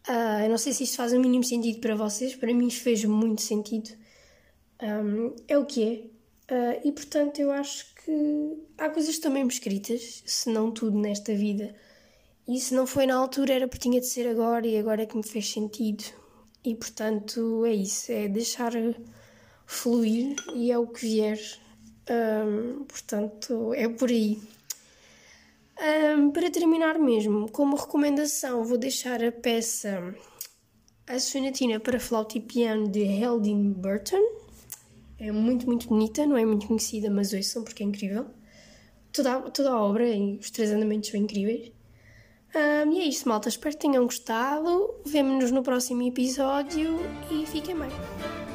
Uh, 0.08 0.43
eu 0.43 0.50
não 0.50 0.58
sei 0.58 0.72
se 0.72 0.84
isto 0.84 0.96
faz 0.96 1.12
o 1.12 1.20
mínimo 1.20 1.43
sentido 1.43 1.80
para 1.82 1.96
vocês, 1.96 2.34
para 2.34 2.54
mim 2.54 2.70
fez 2.70 3.04
muito 3.04 3.41
sentido. 3.41 3.89
Um, 4.82 5.36
é 5.48 5.58
o 5.58 5.65
que 5.65 5.84
é. 5.84 6.17
Uh, 6.50 6.88
e 6.88 6.91
portanto 6.93 7.39
eu 7.39 7.52
acho 7.52 7.93
que 7.96 8.58
há 8.78 8.89
coisas 8.89 9.20
mesmo 9.20 9.50
escritas, 9.50 10.24
se 10.26 10.50
não 10.50 10.72
tudo 10.72 10.98
nesta 10.98 11.36
vida. 11.36 11.76
E 12.48 12.58
se 12.60 12.74
não 12.74 12.88
foi 12.88 13.06
na 13.06 13.15
altura 13.15 13.54
era 13.54 13.67
porque 13.67 13.89
tinha 13.89 14.00
de 14.00 14.08
ser 14.08 14.30
agora 14.30 14.65
e 14.65 14.78
agora 14.78 15.04
é 15.04 15.06
que 15.06 15.17
me 15.17 15.24
fez 15.24 15.52
sentido. 15.52 16.06
E 16.63 16.74
portanto 16.74 17.65
é 17.65 17.74
isso, 17.74 18.10
é 18.12 18.30
deixar 18.30 18.72
fluir 19.65 20.36
e 20.56 20.72
é 20.72 20.78
o 20.78 20.88
que 20.88 21.02
vier. 21.02 21.39
Um, 22.10 22.86
portanto 22.86 23.74
é 23.74 23.89
por 23.89 24.10
aí. 24.10 24.39
Um, 25.80 26.32
para 26.32 26.50
terminar 26.50 26.98
mesmo, 26.98 27.52
como 27.52 27.76
recomendação, 27.76 28.63
vou 28.63 28.80
deixar 28.80 29.24
a 29.24 29.32
peça 29.32 30.16
A 31.06 31.20
Sonatina 31.20 31.80
para 31.80 32.00
Flauta 32.00 32.38
e 32.38 32.42
Piano 32.42 32.88
de 32.88 33.02
Heldin 33.02 33.74
Burton. 33.74 34.24
É 35.20 35.32
muito, 35.32 35.68
muito 35.68 35.88
bonita, 35.88 36.26
não 36.26 36.38
é 36.38 36.46
muito 36.46 36.68
conhecida, 36.68 37.10
mas 37.10 37.32
ouçam 37.32 37.63
porque 37.63 37.84
é 37.84 37.86
incrível. 37.86 38.26
Toda, 39.12 39.40
toda 39.52 39.72
a 39.72 39.82
obra 39.82 40.06
os 40.40 40.50
três 40.50 40.72
andamentos 40.72 41.10
são 41.10 41.20
incríveis. 41.20 41.72
Um, 42.56 42.92
e 42.94 43.02
é 43.02 43.06
isto, 43.06 43.28
malta. 43.28 43.50
Espero 43.50 43.76
que 43.76 43.82
tenham 43.82 44.04
gostado. 44.06 44.96
Vemo-nos 45.06 45.52
no 45.52 45.62
próximo 45.62 46.02
episódio 46.02 47.00
e 47.32 47.46
fiquem 47.46 47.78
bem. 47.78 48.47